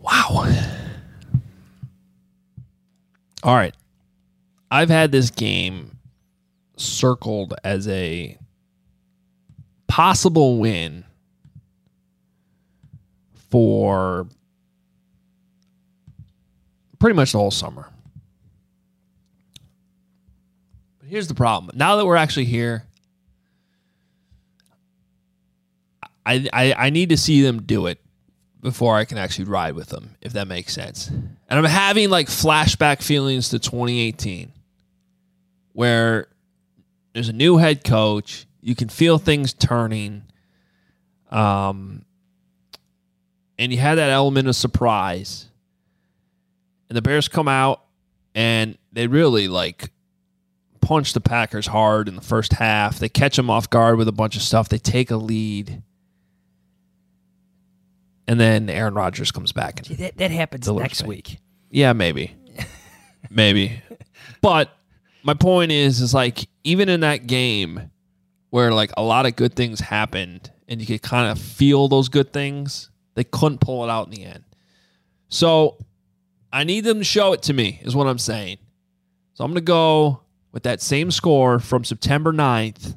[0.00, 0.50] Wow.
[3.42, 3.74] All right.
[4.70, 5.98] I've had this game
[6.78, 8.38] circled as a
[9.88, 11.04] possible win
[13.50, 14.26] for
[16.98, 17.90] pretty much the whole summer.
[20.98, 21.76] But here's the problem.
[21.76, 22.84] Now that we're actually here,
[26.24, 27.98] I, I I need to see them do it
[28.60, 31.08] before I can actually ride with them, if that makes sense.
[31.08, 34.52] And I'm having like flashback feelings to 2018,
[35.72, 36.28] where
[37.12, 38.46] there's a new head coach.
[38.60, 40.24] You can feel things turning.
[41.30, 42.04] Um,
[43.58, 45.46] and you had that element of surprise.
[46.88, 47.84] And the Bears come out
[48.34, 49.90] and they really like
[50.80, 52.98] punch the Packers hard in the first half.
[52.98, 54.68] They catch them off guard with a bunch of stuff.
[54.68, 55.82] They take a lead.
[58.30, 59.80] And then Aaron Rodgers comes back.
[59.88, 61.08] And That, that happens delivers next me.
[61.08, 61.38] week.
[61.68, 62.36] Yeah, maybe.
[63.30, 63.82] maybe.
[64.40, 64.70] But
[65.24, 67.90] my point is is like even in that game
[68.50, 72.08] where like a lot of good things happened and you could kind of feel those
[72.08, 74.44] good things, they couldn't pull it out in the end.
[75.28, 75.78] So
[76.52, 78.58] I need them to show it to me, is what I'm saying.
[79.34, 80.20] So I'm going to go
[80.52, 82.96] with that same score from September 9th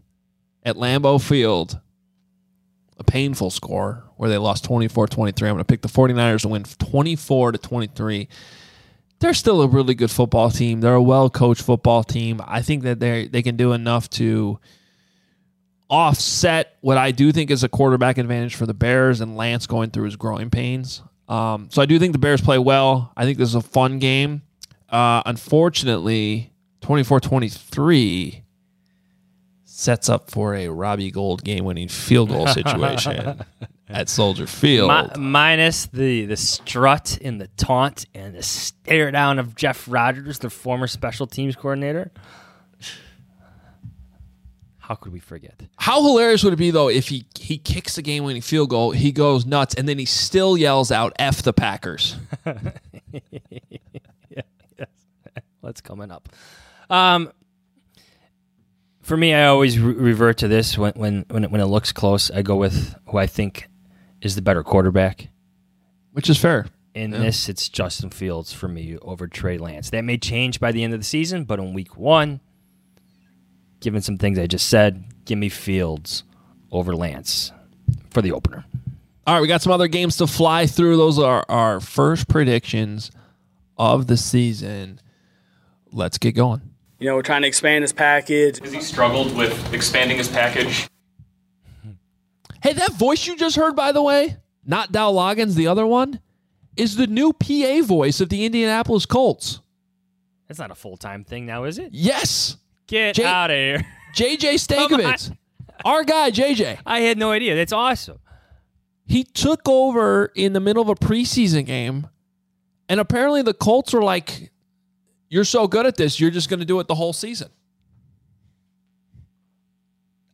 [0.61, 1.79] at Lambeau Field,
[3.07, 5.49] a painful score where they lost 24 23.
[5.49, 8.27] I'm going to pick the 49ers to win 24 to 23.
[9.19, 10.81] They're still a really good football team.
[10.81, 12.41] They're a well coached football team.
[12.45, 14.59] I think that they they can do enough to
[15.89, 19.91] offset what I do think is a quarterback advantage for the Bears and Lance going
[19.91, 21.01] through his growing pains.
[21.27, 23.13] Um, so I do think the Bears play well.
[23.15, 24.41] I think this is a fun game.
[24.89, 26.51] Uh, unfortunately,
[26.81, 28.43] 24 23
[29.73, 33.43] sets up for a Robbie Gould game winning field goal situation
[33.89, 34.89] at Soldier Field.
[34.89, 40.39] Mi- minus the the strut and the taunt and the stare down of Jeff Rodgers,
[40.39, 42.11] the former special teams coordinator.
[44.77, 45.63] How could we forget?
[45.77, 48.91] How hilarious would it be though if he he kicks the game winning field goal,
[48.91, 52.61] he goes nuts, and then he still yells out "F the Packers." yeah,
[54.29, 54.87] yes.
[55.63, 56.29] That's coming up.
[56.89, 57.31] Um,
[59.13, 61.91] for me, I always re- revert to this when when when it, when it looks
[61.91, 62.31] close.
[62.31, 63.69] I go with who I think
[64.21, 65.29] is the better quarterback,
[66.13, 66.65] which is fair.
[66.95, 67.19] In Yeah.
[67.19, 69.91] this, it's Justin Fields for me over Trey Lance.
[69.91, 72.39] That may change by the end of the season, but in week one,
[73.81, 76.23] given some things I just said, give me Fields
[76.71, 77.51] over Lance
[78.09, 78.65] for the opener.
[79.27, 80.97] All right, we got some other games to fly through.
[80.97, 83.11] Those are our first predictions
[83.77, 84.99] of the season.
[85.91, 86.72] Let's get going.
[87.03, 88.59] You know, we're trying to expand his package.
[88.59, 90.87] Has he struggled with expanding his package?
[92.61, 96.21] Hey, that voice you just heard, by the way, not Dow Loggins, the other one,
[96.77, 99.59] is the new PA voice of the Indianapolis Colts.
[100.47, 101.89] That's not a full time thing now, is it?
[101.91, 102.55] Yes.
[102.87, 103.85] Get J- out of here.
[104.15, 104.99] JJ Come on.
[105.01, 105.37] Stankevitz.
[105.83, 106.79] Our guy, JJ.
[106.85, 107.53] I had no idea.
[107.53, 108.19] That's awesome.
[109.05, 112.07] He took over in the middle of a preseason game,
[112.87, 114.52] and apparently the Colts were like,
[115.33, 117.49] You're so good at this, you're just going to do it the whole season.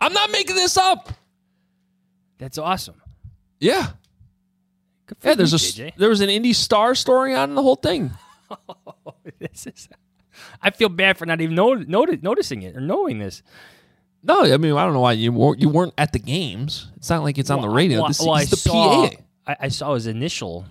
[0.02, 1.08] I'm not making this up.
[2.38, 3.02] That's awesome.
[3.62, 3.92] Yeah.
[5.24, 5.96] Yeah, there's you, a JJ.
[5.96, 8.12] there was an IndyStar story on the whole thing.
[9.40, 9.88] this is.
[10.62, 13.42] I feel bad for not even know, noti- noticing it or knowing this.
[14.22, 16.92] No, I mean I don't know why you weren't, you weren't at the games.
[16.98, 18.00] It's not like it's on the radio.
[18.00, 19.16] well, this well, is I the saw, PA.
[19.48, 20.66] I, I saw his initial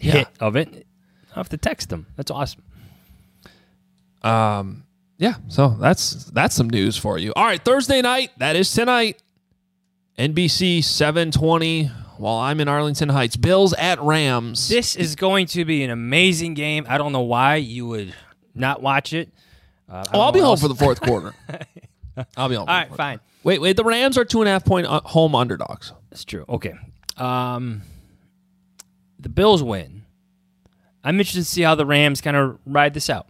[0.00, 0.12] Yeah.
[0.12, 0.86] hit of it.
[1.34, 2.04] I have to text him.
[2.16, 2.62] That's awesome.
[4.22, 4.84] Um,
[5.18, 5.34] yeah.
[5.48, 7.32] So that's that's some news for you.
[7.34, 8.30] All right, Thursday night.
[8.38, 9.22] That is tonight.
[10.18, 11.90] NBC seven twenty.
[12.18, 14.70] While I'm in Arlington Heights, Bills at Rams.
[14.70, 16.86] This is going to be an amazing game.
[16.88, 18.14] I don't know why you would
[18.54, 19.28] not watch it.
[19.86, 21.34] Uh, oh, I'll be home else- for the fourth quarter.
[22.36, 22.68] I'll be home.
[22.68, 23.20] All right, fine.
[23.42, 23.76] Wait, wait.
[23.76, 25.92] The Rams are two and a half point uh, home underdogs.
[26.08, 26.46] That's true.
[26.48, 26.72] Okay.
[27.18, 27.82] Um,
[29.20, 30.04] the Bills win.
[31.04, 33.28] I'm interested to see how the Rams kind of ride this out.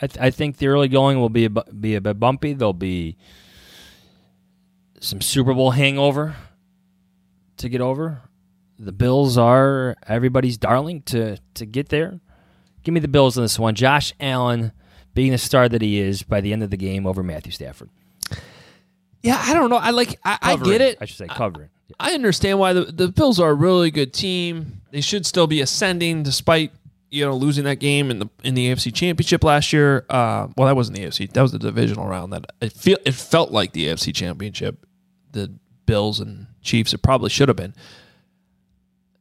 [0.00, 2.52] I, th- I think the early going will be a, bu- be a bit bumpy.
[2.52, 3.16] There'll be
[5.00, 6.36] some Super Bowl hangover
[7.58, 8.22] to get over.
[8.78, 12.20] The Bills are everybody's darling to to get there.
[12.84, 13.74] Give me the Bills in this one.
[13.74, 14.72] Josh Allen
[15.14, 17.90] being the star that he is by the end of the game over Matthew Stafford.
[19.20, 19.76] Yeah, I don't know.
[19.76, 20.18] I like.
[20.24, 20.98] I, I get it.
[21.00, 21.70] I should say covering.
[21.98, 24.82] I understand why the, the Bills are a really good team.
[24.92, 26.70] They should still be ascending despite
[27.10, 30.04] you know losing that game in the in the AFC Championship last year.
[30.08, 31.30] Uh, well, that wasn't the AFC.
[31.32, 32.32] That was the divisional round.
[32.32, 34.86] That it feel it felt like the AFC Championship.
[35.32, 35.52] The
[35.86, 36.92] Bills and Chiefs.
[36.92, 37.74] It probably should have been.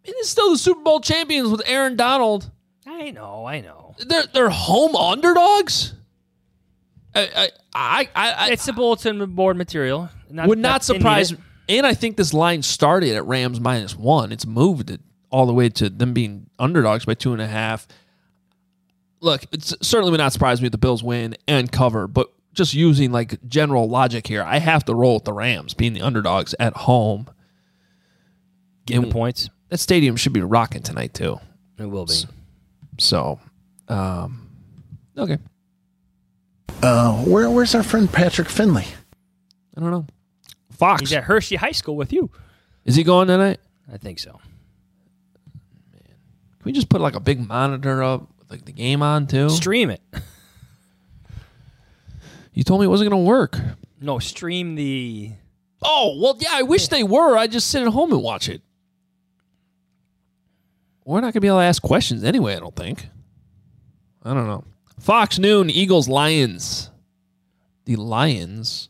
[0.05, 2.49] Mean, it's still the Super Bowl champions with Aaron Donald.
[2.85, 3.95] I know, I know.
[3.99, 5.93] They're they're home underdogs.
[7.15, 10.09] I I I, I it's the bulletin board material.
[10.29, 11.33] Not, would not surprise.
[11.69, 14.31] And I think this line started at Rams minus one.
[14.31, 17.87] It's moved it all the way to them being underdogs by two and a half.
[19.19, 22.73] Look, it's certainly would not surprise me if the Bills win and cover, but just
[22.73, 26.53] using like general logic here, I have to roll with the Rams being the underdogs
[26.59, 27.27] at home.
[28.85, 29.49] Give them points.
[29.69, 31.39] That stadium should be rocking tonight too.
[31.77, 32.15] It will be.
[32.99, 33.39] So,
[33.87, 34.49] um,
[35.17, 35.37] okay.
[36.81, 38.85] Uh, where, where's our friend Patrick Finley?
[39.75, 40.05] I don't know.
[40.71, 41.01] Fox.
[41.01, 42.29] He's at Hersey High School with you.
[42.85, 43.59] Is he going tonight?
[43.91, 44.39] I think so.
[46.67, 49.49] We just put like a big monitor up, with like the game on too?
[49.49, 50.01] Stream it.
[52.51, 53.59] You told me it wasn't going to work.
[54.01, 55.31] No, stream the.
[55.83, 56.49] Oh well, yeah.
[56.53, 57.37] I wish they were.
[57.37, 58.63] I just sit at home and watch it.
[61.05, 62.55] We're not going to be able to ask questions anyway.
[62.55, 63.09] I don't think.
[64.23, 64.63] I don't know.
[64.99, 65.69] Fox noon.
[65.69, 66.89] Eagles Lions.
[67.85, 68.89] The Lions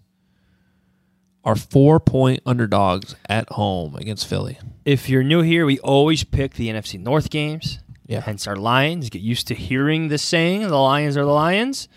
[1.47, 4.59] are four point underdogs at home against Philly.
[4.83, 7.79] If you're new here, we always pick the NFC North games.
[8.05, 8.19] Yeah.
[8.19, 9.09] Hence our Lions.
[9.09, 11.87] Get used to hearing the saying, the Lions are the Lions.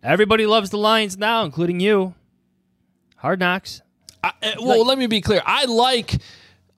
[0.00, 2.14] Everybody loves the Lions now, including you.
[3.16, 3.82] Hard knocks.
[4.22, 5.42] I, uh, well, let me be clear.
[5.44, 6.20] I like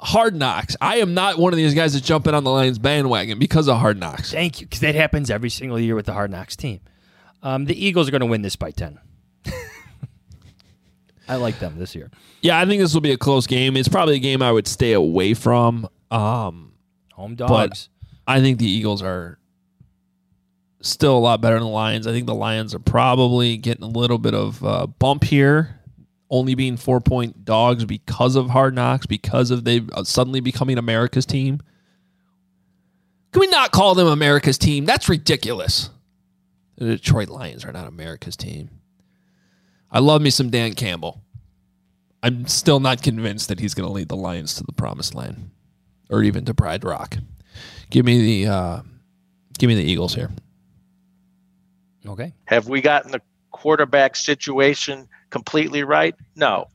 [0.00, 0.74] Hard Knocks.
[0.80, 3.78] I am not one of these guys that's jumping on the Lions bandwagon because of
[3.78, 4.32] Hard Knocks.
[4.32, 6.80] Thank you, because that happens every single year with the Hard Knocks team.
[7.42, 8.98] Um, the Eagles are going to win this by 10.
[11.28, 12.10] I like them this year.
[12.40, 13.76] Yeah, I think this will be a close game.
[13.76, 15.88] It's probably a game I would stay away from.
[16.10, 16.72] Um,
[17.14, 17.88] Home but dogs.
[18.26, 19.38] I think the Eagles are
[20.80, 22.06] still a lot better than the Lions.
[22.06, 25.80] I think the Lions are probably getting a little bit of uh, bump here,
[26.30, 30.78] only being four point dogs because of Hard Knocks, because of they uh, suddenly becoming
[30.78, 31.60] America's team.
[33.32, 34.84] Can we not call them America's team?
[34.84, 35.90] That's ridiculous.
[36.76, 38.70] The Detroit Lions are not America's team.
[39.96, 41.22] I love me some Dan Campbell.
[42.22, 45.52] I'm still not convinced that he's going to lead the Lions to the promised land
[46.10, 47.16] or even to Pride Rock.
[47.88, 48.80] Give me the uh,
[49.58, 50.30] give me the Eagles here.
[52.06, 52.34] Okay.
[52.44, 53.22] Have we gotten the
[53.52, 56.14] quarterback situation completely right?
[56.34, 56.68] No.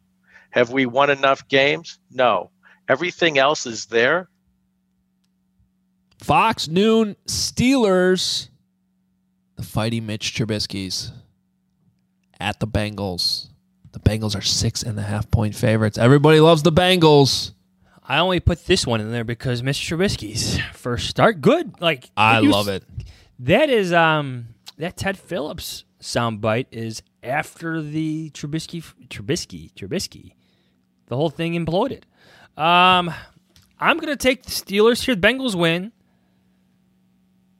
[0.49, 1.99] Have we won enough games?
[2.09, 2.49] No.
[2.89, 4.30] Everything else is there.
[6.17, 8.49] Fox noon Steelers.
[9.57, 11.11] The fighting Mitch Trubisky's
[12.42, 13.48] at the Bengals.
[13.94, 15.98] The Bengals are six and a half point favorites.
[15.98, 17.52] Everybody loves the Bengals.
[18.04, 19.96] I only put this one in there because Mr.
[19.98, 21.80] Trubisky's first start good.
[21.80, 22.84] Like I love s- it.
[23.39, 30.34] That is um that Ted Phillips soundbite is after the Trubisky Trubisky Trubisky.
[31.08, 32.04] The whole thing imploded.
[32.58, 33.14] Um
[33.80, 35.16] I'm gonna take the Steelers here.
[35.16, 35.92] The Bengals win.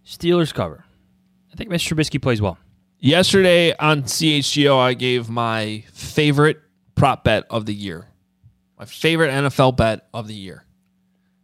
[0.06, 0.86] Steelers cover.
[1.52, 1.94] I think Mr.
[1.96, 2.58] Trubisky plays well.
[3.04, 6.62] Yesterday on CHGO, I gave my favorite
[6.94, 8.06] prop bet of the year.
[8.78, 10.66] My favorite NFL bet of the year,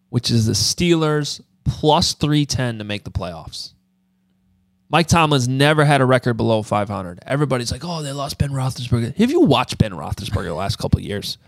[0.10, 3.74] which is the Steelers plus 310 to make the playoffs.
[4.90, 7.22] Mike Tomlin's never had a record below 500.
[7.26, 9.16] Everybody's like, oh, they lost Ben Roethlisberger.
[9.16, 11.40] Have you watched Ben Roethlisberger the last couple years?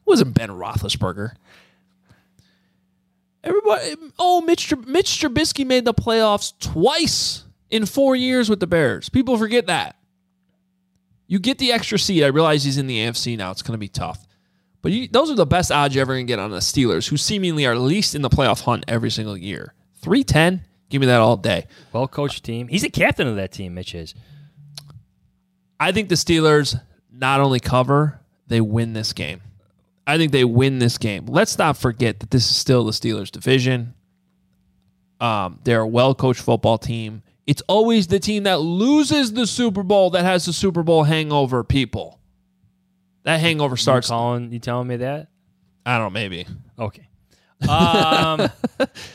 [0.00, 1.32] It wasn't Ben Roethlisberger.
[3.44, 9.08] Everybody, oh, Mitch, Mitch Trubisky made the playoffs twice in four years with the Bears.
[9.08, 9.96] People forget that.
[11.26, 12.22] You get the extra seed.
[12.22, 13.50] I realize he's in the AFC now.
[13.50, 14.26] It's going to be tough.
[14.80, 17.08] But you, those are the best odds you're ever going to get on the Steelers,
[17.08, 19.74] who seemingly are least in the playoff hunt every single year.
[19.96, 21.66] 310, give me that all day.
[21.92, 22.68] Well coached team.
[22.68, 24.14] He's the captain of that team, Mitch is.
[25.80, 26.80] I think the Steelers
[27.12, 29.40] not only cover, they win this game.
[30.06, 31.26] I think they win this game.
[31.26, 33.94] Let's not forget that this is still the Steelers division.
[35.20, 37.22] Um, they're a well coached football team.
[37.48, 41.64] It's always the team that loses the Super Bowl that has the Super Bowl hangover,
[41.64, 42.20] people.
[43.24, 44.08] That hangover starts.
[44.08, 45.28] You calling you telling me that?
[45.86, 46.46] I don't know, maybe.
[46.78, 47.08] Okay.
[47.68, 48.48] Um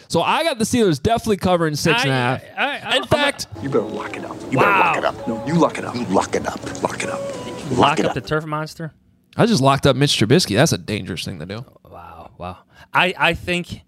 [0.10, 2.44] So I got the Steelers definitely covering six and a half.
[2.58, 4.36] I, I, In fact, You better lock it up.
[4.52, 4.94] You Wow.
[4.96, 5.28] better lock it up.
[5.28, 5.96] No, you lock it up.
[5.96, 6.84] You lock it up.
[6.84, 7.22] Lock it up.
[7.70, 8.16] lock Lock it up up.
[8.16, 8.92] the turf monster.
[9.38, 10.56] I just locked up Mitch Trubisky.
[10.56, 11.66] That's a dangerous thing to do.
[11.90, 12.58] Wow, wow.
[12.94, 13.82] I, I think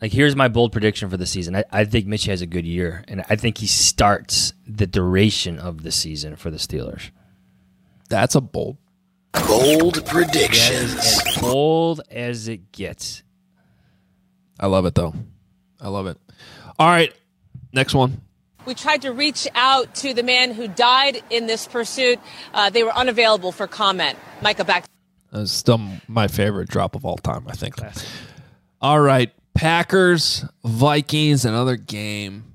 [0.00, 1.56] like here's my bold prediction for the season.
[1.56, 5.58] I, I think Mitch has a good year, and I think he starts the duration
[5.58, 7.10] of the season for the Steelers.
[8.08, 8.76] That's a bold.
[9.32, 10.94] Bold That is predictions.
[10.94, 13.22] as bold as it gets.
[14.58, 15.14] I love it though.
[15.80, 16.18] I love it.
[16.78, 17.12] All right,
[17.72, 18.20] next one.
[18.66, 22.18] We tried to reach out to the man who died in this pursuit.
[22.52, 24.18] Uh, they were unavailable for comment.
[24.42, 24.84] Micah, back.
[25.32, 27.76] That's still my favorite drop of all time, I think.
[28.82, 29.32] All right.
[29.60, 32.54] Packers, Vikings, another game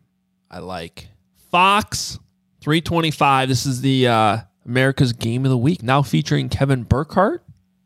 [0.50, 1.08] I like.
[1.52, 2.18] Fox,
[2.62, 3.48] 325.
[3.48, 7.44] This is the uh, America's Game of the Week, now featuring Kevin Burkhardt,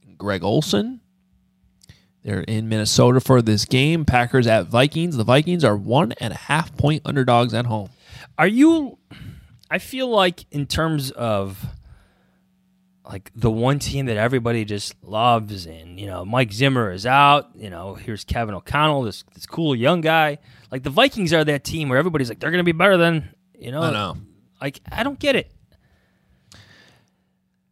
[0.08, 1.02] and Greg Olsen.
[2.24, 4.06] They're in Minnesota for this game.
[4.06, 5.18] Packers at Vikings.
[5.18, 7.90] The Vikings are one and a half point underdogs at home.
[8.38, 9.00] Are you?
[9.70, 11.66] I feel like in terms of
[13.10, 17.50] like the one team that everybody just loves, and you know Mike Zimmer is out.
[17.56, 20.38] You know here's Kevin O'Connell, this this cool young guy.
[20.72, 23.34] Like the Vikings are that team where everybody's like they're going to be better than
[23.58, 23.82] you know.
[23.82, 24.18] I know.
[24.62, 25.52] Like I don't get it.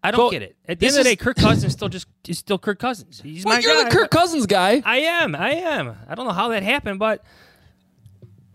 [0.04, 0.56] I don't Well, get it.
[0.68, 3.22] At the end of the day, Kirk Cousins still just is still Kirk Cousins.
[3.22, 4.82] He's Well, my you're guy, the Kirk Cousins guy.
[4.86, 5.36] I am.
[5.36, 5.96] I am.
[6.08, 7.24] I don't know how that happened, but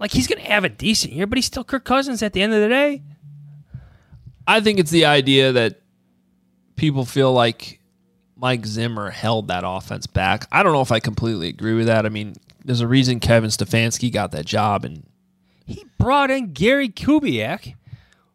[0.01, 2.43] like he's going to have a decent year, but he's still Kirk Cousins at the
[2.43, 3.03] end of the day.
[4.47, 5.82] I think it's the idea that
[6.83, 7.79] people feel like
[8.35, 10.49] Mike Zimmer held that offense back.
[10.51, 12.05] I don't know if I completely agree with that.
[12.05, 15.05] I mean, there's a reason Kevin Stefanski got that job, and
[15.65, 17.75] He brought in Gary Kubiak,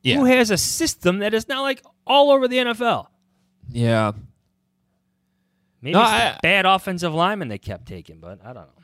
[0.02, 0.16] Yeah.
[0.16, 3.08] who has a system that is now like all over the NFL.
[3.70, 4.14] yeah,
[5.82, 8.84] Maybe No, I- bad offensive lineman they kept taking, but I don't know.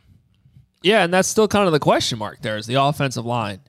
[0.82, 2.42] yeah, and that's still kind of the question mark.
[2.42, 3.62] There is the offensive line.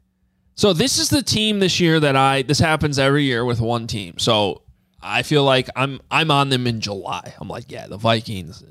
[0.56, 2.42] So this is the team this year that I.
[2.42, 4.18] This happens every year with one team.
[4.18, 4.62] So
[5.04, 7.34] I feel like I'm I'm on them in July.
[7.38, 8.64] I'm like, yeah, the Vikings.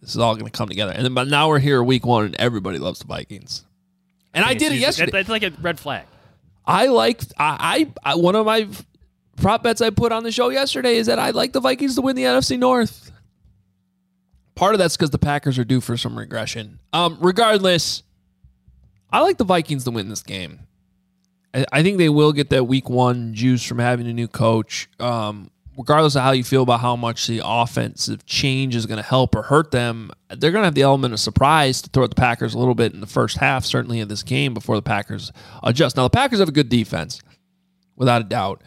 [0.00, 2.26] This is all going to come together, and then but now we're here week one,
[2.26, 3.64] and everybody loves the Vikings.
[4.32, 5.10] And I did it yesterday.
[5.10, 6.04] That's like a red flag.
[6.66, 8.68] I like I, I I one of my
[9.36, 12.02] prop bets I put on the show yesterday is that I like the Vikings to
[12.02, 13.10] win the NFC North.
[14.54, 16.80] Part of that's because the Packers are due for some regression.
[16.92, 18.02] Um, regardless,
[19.10, 20.60] I like the Vikings to win this game.
[21.52, 24.88] I, think they will get that Week One juice from having a new coach.
[25.00, 29.02] Um, regardless of how you feel about how much the offensive change is going to
[29.02, 32.10] help or hurt them, they're going to have the element of surprise to throw at
[32.10, 34.82] the Packers a little bit in the first half, certainly in this game before the
[34.82, 35.32] Packers
[35.62, 35.96] adjust.
[35.96, 37.20] Now, the Packers have a good defense,
[37.96, 38.62] without a doubt.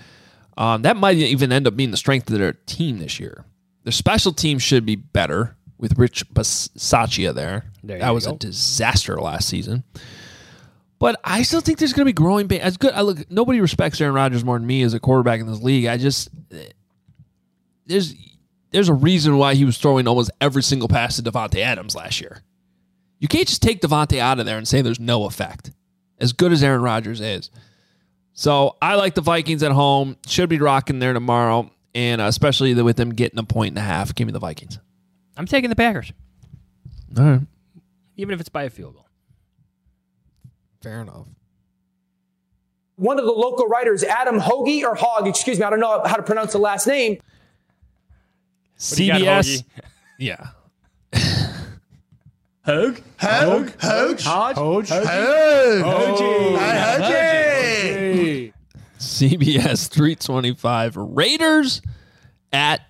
[0.57, 3.45] Um, that might even end up being the strength of their team this year.
[3.83, 7.65] Their special team should be better with Rich Bisaccia there.
[7.83, 9.83] There that was a disaster last season.
[11.03, 12.61] But I still think there's going to be growing pain.
[12.61, 13.29] As good, I look.
[13.29, 15.85] Nobody respects Aaron Rodgers more than me as a quarterback in this league.
[15.85, 16.29] I just
[17.85, 18.15] there's
[18.71, 22.21] there's a reason why he was throwing almost every single pass to Davante Adams last
[22.21, 22.41] year.
[23.19, 25.71] You can't just take Davante out of there and say there's no effect.
[26.21, 27.51] As good as Aaron Rodgers is.
[28.31, 30.15] So I like the Vikings at home.
[30.25, 31.69] Should be rocking there tomorrow.
[31.93, 34.15] And uh, especially with them getting a point and a half.
[34.15, 34.79] Give me the Vikings.
[35.35, 36.13] I'm taking the Packers,
[37.17, 37.41] All right.
[38.15, 39.02] even if it's by a field goal.
[40.83, 41.27] Fair enough.
[42.97, 46.17] One of the local writers, Adam Hoagie or Hogg, excuse me, I don't know how
[46.17, 47.19] to pronounce the last name.
[48.77, 49.63] CBS.
[50.19, 50.35] yeah.
[50.37, 50.53] got,
[51.13, 51.33] CBS.
[52.67, 53.01] Hoagie?
[53.17, 53.43] Yeah.
[53.45, 53.71] Hoag?
[53.79, 54.19] Hoag?
[54.19, 54.19] Hoag?
[54.21, 54.89] Hodge?
[58.99, 61.81] CBS 325 Raiders
[62.51, 62.81] at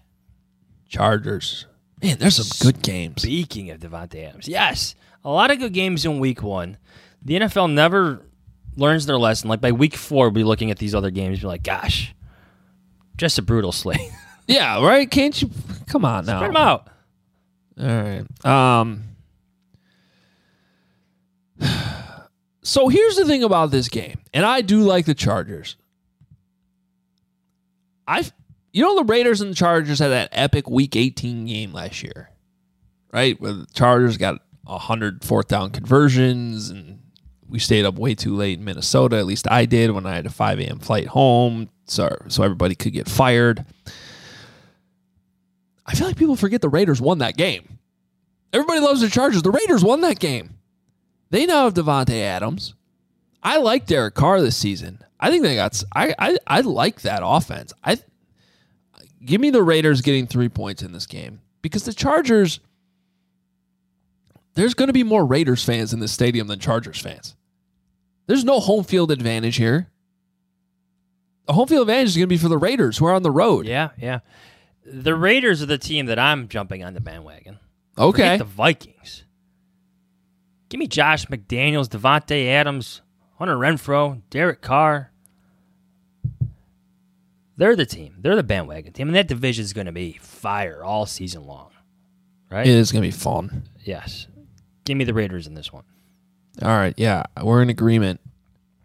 [0.89, 1.67] Chargers.
[2.01, 3.21] Man, there's some good games.
[3.21, 6.77] Speaking of Davante Adams, yes, a lot of good games in Week One.
[7.25, 8.21] The NFL never
[8.75, 9.49] learns their lesson.
[9.49, 12.13] Like by Week Four, we'll be looking at these other games, be like, "Gosh,
[13.17, 13.99] just a brutal slate."
[14.45, 15.09] Yeah, right?
[15.09, 15.49] Can't you
[15.87, 16.39] come on now?
[16.39, 16.89] Spread them out.
[17.79, 18.45] All right.
[18.45, 19.03] Um
[22.61, 25.75] So here's the thing about this game, and I do like the Chargers.
[28.07, 28.25] I
[28.73, 32.29] you know the Raiders and the Chargers had that epic week 18 game last year.
[33.13, 33.39] Right?
[33.39, 36.92] Where the Chargers got 100 fourth down conversions and
[37.49, 39.17] we stayed up way too late in Minnesota.
[39.17, 40.79] At least I did when I had a 5 a.m.
[40.79, 43.65] flight home, so so everybody could get fired.
[45.85, 47.79] I feel like people forget the Raiders won that game.
[48.53, 49.41] Everybody loves the Chargers.
[49.41, 50.51] The Raiders won that game.
[51.29, 52.75] They now have Davante Adams.
[53.41, 54.99] I like Derek Carr this season.
[55.19, 55.81] I think they got.
[55.95, 57.73] I I, I like that offense.
[57.83, 57.97] I
[59.25, 62.59] give me the Raiders getting three points in this game because the Chargers.
[64.55, 67.35] There's going to be more Raiders fans in this stadium than Chargers fans.
[68.27, 69.89] There's no home field advantage here.
[71.45, 73.31] The home field advantage is going to be for the Raiders who are on the
[73.31, 73.65] road.
[73.65, 74.19] Yeah, yeah.
[74.85, 77.59] The Raiders are the team that I'm jumping on the bandwagon.
[77.97, 78.23] Okay.
[78.23, 79.23] Forget the Vikings.
[80.69, 83.01] Give me Josh McDaniels, Davante Adams,
[83.37, 85.11] Hunter Renfrow, Derek Carr.
[87.57, 88.15] They're the team.
[88.19, 91.69] They're the bandwagon team, and that division is going to be fire all season long.
[92.49, 92.65] Right?
[92.65, 93.63] It is going to be fun.
[93.83, 94.27] Yes.
[94.85, 95.83] Give me the Raiders in this one.
[96.61, 96.93] All right.
[96.97, 97.23] Yeah.
[97.41, 98.19] We're in agreement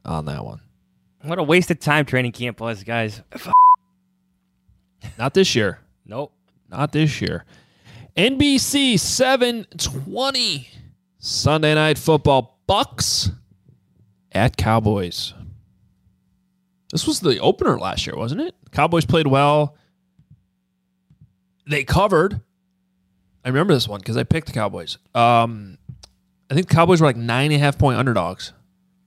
[0.05, 0.61] on that one.
[1.23, 3.21] What a waste of time training camp was, guys.
[5.19, 5.81] Not this year.
[6.07, 6.33] Nope.
[6.71, 7.45] Not this year.
[8.17, 10.69] NBC 720
[11.19, 13.31] Sunday night football Bucks
[14.33, 15.35] at Cowboys.
[16.93, 18.55] This was the opener last year, wasn't it?
[18.73, 19.77] Cowboys played well.
[21.67, 22.41] They covered.
[23.45, 24.99] I remember this one because I picked the Cowboys.
[25.15, 25.79] Um,
[26.51, 28.53] I think Cowboys were like nine and a half point underdogs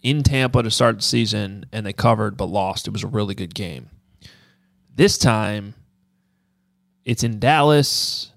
[0.02, 2.88] in Tampa to start the season, and they covered but lost.
[2.88, 3.90] It was a really good game.
[4.96, 5.74] This time,
[7.06, 8.32] it's in Dallas.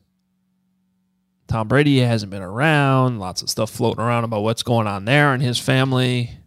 [1.48, 3.18] Tom Brady hasn't been around.
[3.18, 6.38] Lots of stuff floating around about what's going on there and his family.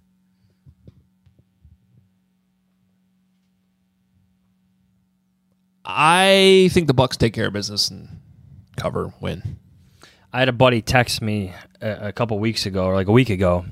[5.85, 8.19] I think the Bucks take care of business and
[8.75, 9.57] cover win.
[10.33, 13.29] I had a buddy text me a, a couple weeks ago, or like a week
[13.29, 13.65] ago,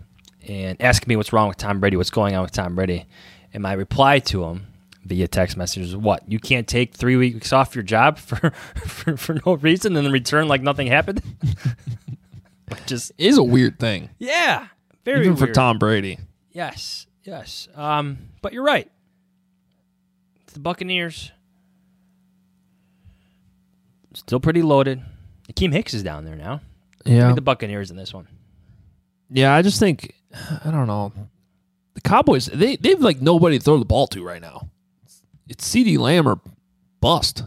[0.47, 3.05] and ask me what's wrong with Tom Brady, what's going on with Tom Brady.
[3.53, 4.67] And my reply to him
[5.03, 6.23] via text message is, "What?
[6.29, 10.11] You can't take three weeks off your job for for, for no reason and then
[10.13, 11.21] return like nothing happened."
[12.87, 14.09] Just is a weird thing.
[14.17, 14.67] Yeah,
[15.03, 15.47] very Even for.
[15.51, 16.19] Tom Brady.
[16.51, 17.67] Yes, yes.
[17.75, 18.89] Um, but you're right.
[20.43, 21.31] It's the Buccaneers.
[24.13, 25.03] Still pretty loaded.
[25.51, 26.61] Akiem Hicks is down there now.
[27.05, 27.33] Yeah.
[27.33, 28.27] the Buccaneers in this one.
[29.29, 30.15] Yeah, I just think
[30.63, 31.11] I don't know.
[31.93, 34.69] The Cowboys they they've like nobody to throw the ball to right now.
[35.47, 36.39] It's CeeDee Lamb or
[36.99, 37.43] bust.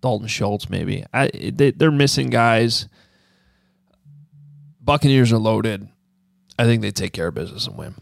[0.00, 1.04] Dalton Schultz maybe.
[1.12, 2.88] I they, they're missing guys.
[4.80, 5.88] Buccaneers are loaded.
[6.58, 7.94] I think they take care of business and win.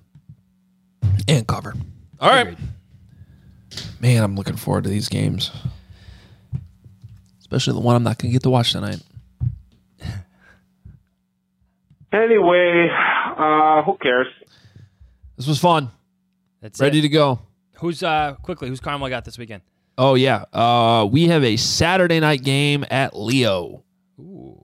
[1.29, 1.75] And cover.
[2.21, 2.57] All right.
[4.01, 5.51] Man, I'm looking forward to these games.
[7.41, 9.01] Especially the one I'm not going to get to watch tonight.
[12.13, 12.89] Anyway,
[13.39, 14.27] uh, who cares?
[15.37, 15.91] This was fun.
[16.61, 17.03] That's Ready it.
[17.03, 17.41] to go.
[17.77, 18.69] Who's uh quickly?
[18.69, 19.63] Who's Carmel got this weekend?
[19.99, 23.83] Oh yeah, uh, we have a Saturday night game at Leo
[24.19, 24.59] Ooh,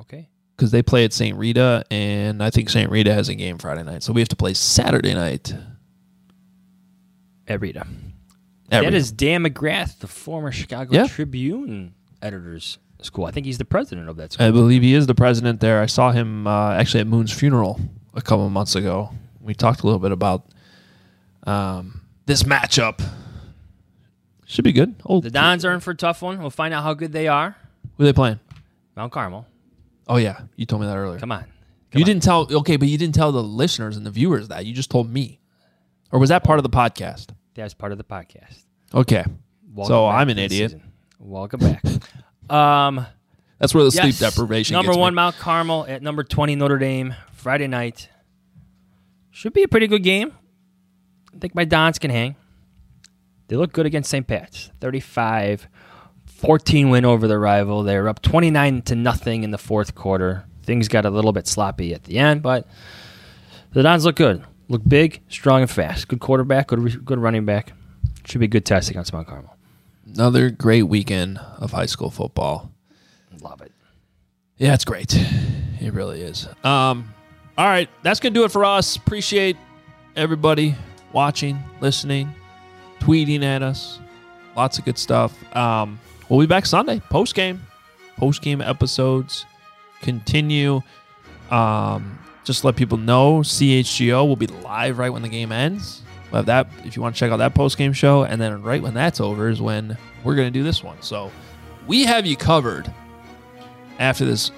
[0.00, 0.28] Okay.
[0.56, 1.36] because they play at St.
[1.36, 2.90] Rita, and I think St.
[2.90, 5.54] Rita has a game Friday night, so we have to play Saturday night
[7.46, 7.80] At Rita.
[7.80, 7.86] At
[8.70, 8.96] that Rita.
[8.96, 11.06] is Dan McGrath, the former Chicago Yeah.
[11.06, 13.24] Tribune editor's school.
[13.26, 14.46] I think he's the president of that school.
[14.46, 15.80] I believe he is the president there.
[15.82, 17.80] I saw him uh, actually at Moon's funeral
[18.14, 19.10] a couple of months ago.
[19.40, 20.46] We talked a little bit about
[21.46, 23.00] um, this matchup.
[24.46, 24.94] Should be good.
[25.04, 26.38] Oh, The Dons are in for a tough one.
[26.40, 27.56] We'll find out how good they are.
[27.96, 28.38] who are they playing?
[28.96, 29.46] Mount Carmel.
[30.08, 31.18] Oh yeah, you told me that earlier.
[31.18, 31.44] Come on.
[31.92, 32.46] you didn't tell.
[32.60, 34.64] Okay, but you didn't tell the listeners and the viewers that.
[34.64, 35.40] You just told me,
[36.12, 37.30] or was that part of the podcast?
[37.54, 38.64] That's part of the podcast.
[38.94, 39.24] Okay.
[39.74, 40.70] Welcome so I'm an idiot.
[40.70, 40.92] season.
[41.18, 41.82] Welcome back.
[42.50, 43.06] um,
[43.58, 44.74] That's where the sleep deprivation.
[44.74, 45.00] Number gets me.
[45.02, 47.14] one, Mount Carmel at number twenty, Notre Dame.
[47.32, 48.08] Friday night
[49.30, 50.32] should be a pretty good game.
[51.34, 52.36] I think my Dons can hang.
[53.48, 54.26] They look good against St.
[54.26, 54.70] Pat's.
[54.80, 55.68] 35
[56.26, 57.82] 14 win over the rival.
[57.82, 60.44] They were up 29 to nothing in the fourth quarter.
[60.64, 62.66] Things got a little bit sloppy at the end, but
[63.72, 64.44] the Dons look good.
[64.68, 66.08] Look big, strong, and fast.
[66.08, 67.72] Good quarterback, good, good running back.
[68.24, 69.55] Should be a good test against Mount Carmel.
[70.14, 72.70] Another great weekend of high school football.
[73.40, 73.72] Love it.
[74.56, 75.14] Yeah, it's great.
[75.80, 76.46] It really is.
[76.64, 77.12] Um,
[77.58, 78.96] all right, that's gonna do it for us.
[78.96, 79.56] Appreciate
[80.14, 80.74] everybody
[81.12, 82.32] watching, listening,
[83.00, 83.98] tweeting at us.
[84.56, 85.34] Lots of good stuff.
[85.54, 87.62] Um, we'll be back Sunday post game.
[88.16, 89.44] Post game episodes
[90.00, 90.80] continue.
[91.50, 96.02] Um, just let people know CHGO will be live right when the game ends.
[96.30, 98.62] We'll have that if you want to check out that post game show, and then
[98.62, 101.00] right when that's over is when we're gonna do this one.
[101.00, 101.30] So
[101.86, 102.92] we have you covered
[103.98, 104.50] after this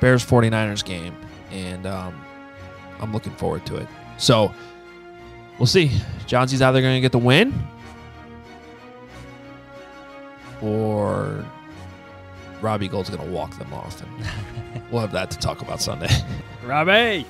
[0.00, 1.16] Bears 49ers game,
[1.50, 2.24] and um,
[3.00, 3.88] I'm looking forward to it.
[4.18, 4.52] So
[5.58, 5.90] we'll see.
[6.26, 7.52] Johnson's either going to get the win
[10.62, 11.44] or
[12.60, 14.02] Robbie Gould's going to walk them off.
[14.02, 16.08] And we'll have that to talk about Sunday.
[16.64, 17.26] Robbie!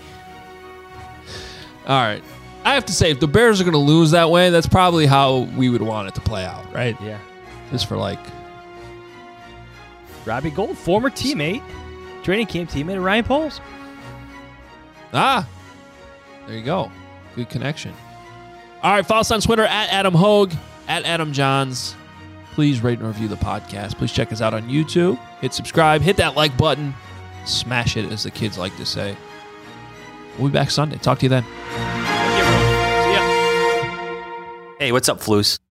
[1.86, 2.22] All right.
[2.64, 5.06] I have to say, if the Bears are going to lose that way, that's probably
[5.06, 6.96] how we would want it to play out, right?
[7.02, 7.18] Yeah.
[7.70, 8.18] Just for like
[10.24, 11.62] Robbie Gould, former teammate,
[12.22, 13.60] training camp teammate of Ryan Poles.
[15.12, 15.46] Ah,
[16.46, 16.90] there you go.
[17.36, 17.92] Good connection.
[18.82, 20.54] All right, follow us on Twitter at Adam Hoge,
[20.88, 21.94] at Adam Jahns.
[22.52, 23.96] Please rate and review the podcast.
[23.96, 25.18] Please check us out on YouTube.
[25.40, 26.94] Hit subscribe, hit that like button,
[27.44, 29.16] smash it, as the kids like to say.
[30.38, 30.96] We'll be back Sunday.
[30.98, 31.44] Talk to you then.
[34.78, 35.58] Hey, what's up, Floos?